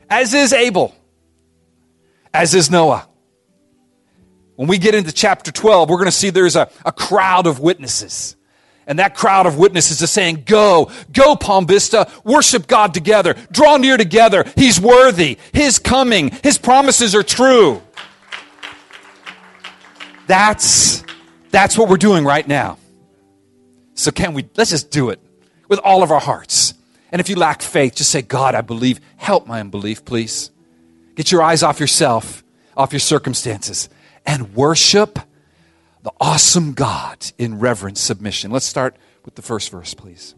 [0.09, 0.95] As is Abel,
[2.33, 3.09] as is Noah.
[4.57, 7.61] When we get into chapter 12, we're going to see there's a, a crowd of
[7.61, 8.37] witnesses.
[8.87, 13.77] And that crowd of witnesses is saying, Go, go, Palm Vista, worship God together, draw
[13.79, 14.45] near together.
[14.57, 15.39] He's worthy.
[15.53, 17.83] His coming, His promises are true.
[20.27, 21.05] That's,
[21.51, 22.79] that's what we're doing right now.
[23.95, 25.21] So, can we, let's just do it
[25.69, 26.75] with all of our hearts
[27.13, 29.01] And if you lack faith, just say, God, I believe.
[29.17, 30.51] Help my unbelief, please.
[31.15, 32.43] Get your eyes off yourself,
[32.77, 33.89] off your circumstances,
[34.27, 35.19] and worship
[36.03, 38.51] the awesome God in reverent submission.
[38.51, 40.35] Let's start with the first verse, please.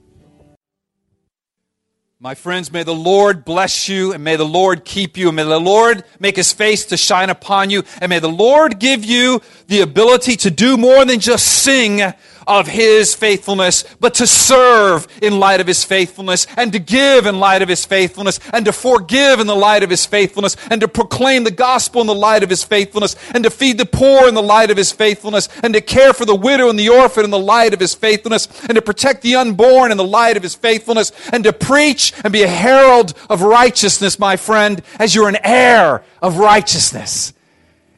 [2.19, 5.43] My friends, may the Lord bless you, and may the Lord keep you, and may
[5.43, 9.43] the Lord make his face to shine upon you, and may the Lord give you
[9.67, 12.01] the ability to do more than just sing
[12.47, 17.41] of his faithfulness, but to serve in light of his faithfulness, and to give in
[17.41, 20.89] light of his faithfulness, and to forgive in the light of his faithfulness, and to
[20.89, 24.35] proclaim the gospel in the light of his faithfulness, and to feed the poor in
[24.35, 27.31] the light of his faithfulness, and to care for the widow and the orphan in
[27.31, 30.55] the light of his faithfulness, and to protect the unborn in the light of his
[30.55, 35.39] faithfulness, and to preach and be a herald of righteousness, my friend, as you're an
[35.43, 37.33] heir of righteousness.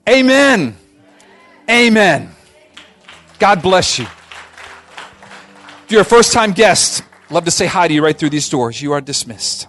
[0.09, 0.77] Amen.
[1.69, 2.35] Amen.
[3.39, 4.07] God bless you.
[5.89, 8.47] If you're a first time guest, love to say hi to you right through these
[8.51, 8.83] doors.
[8.83, 9.69] You are dismissed.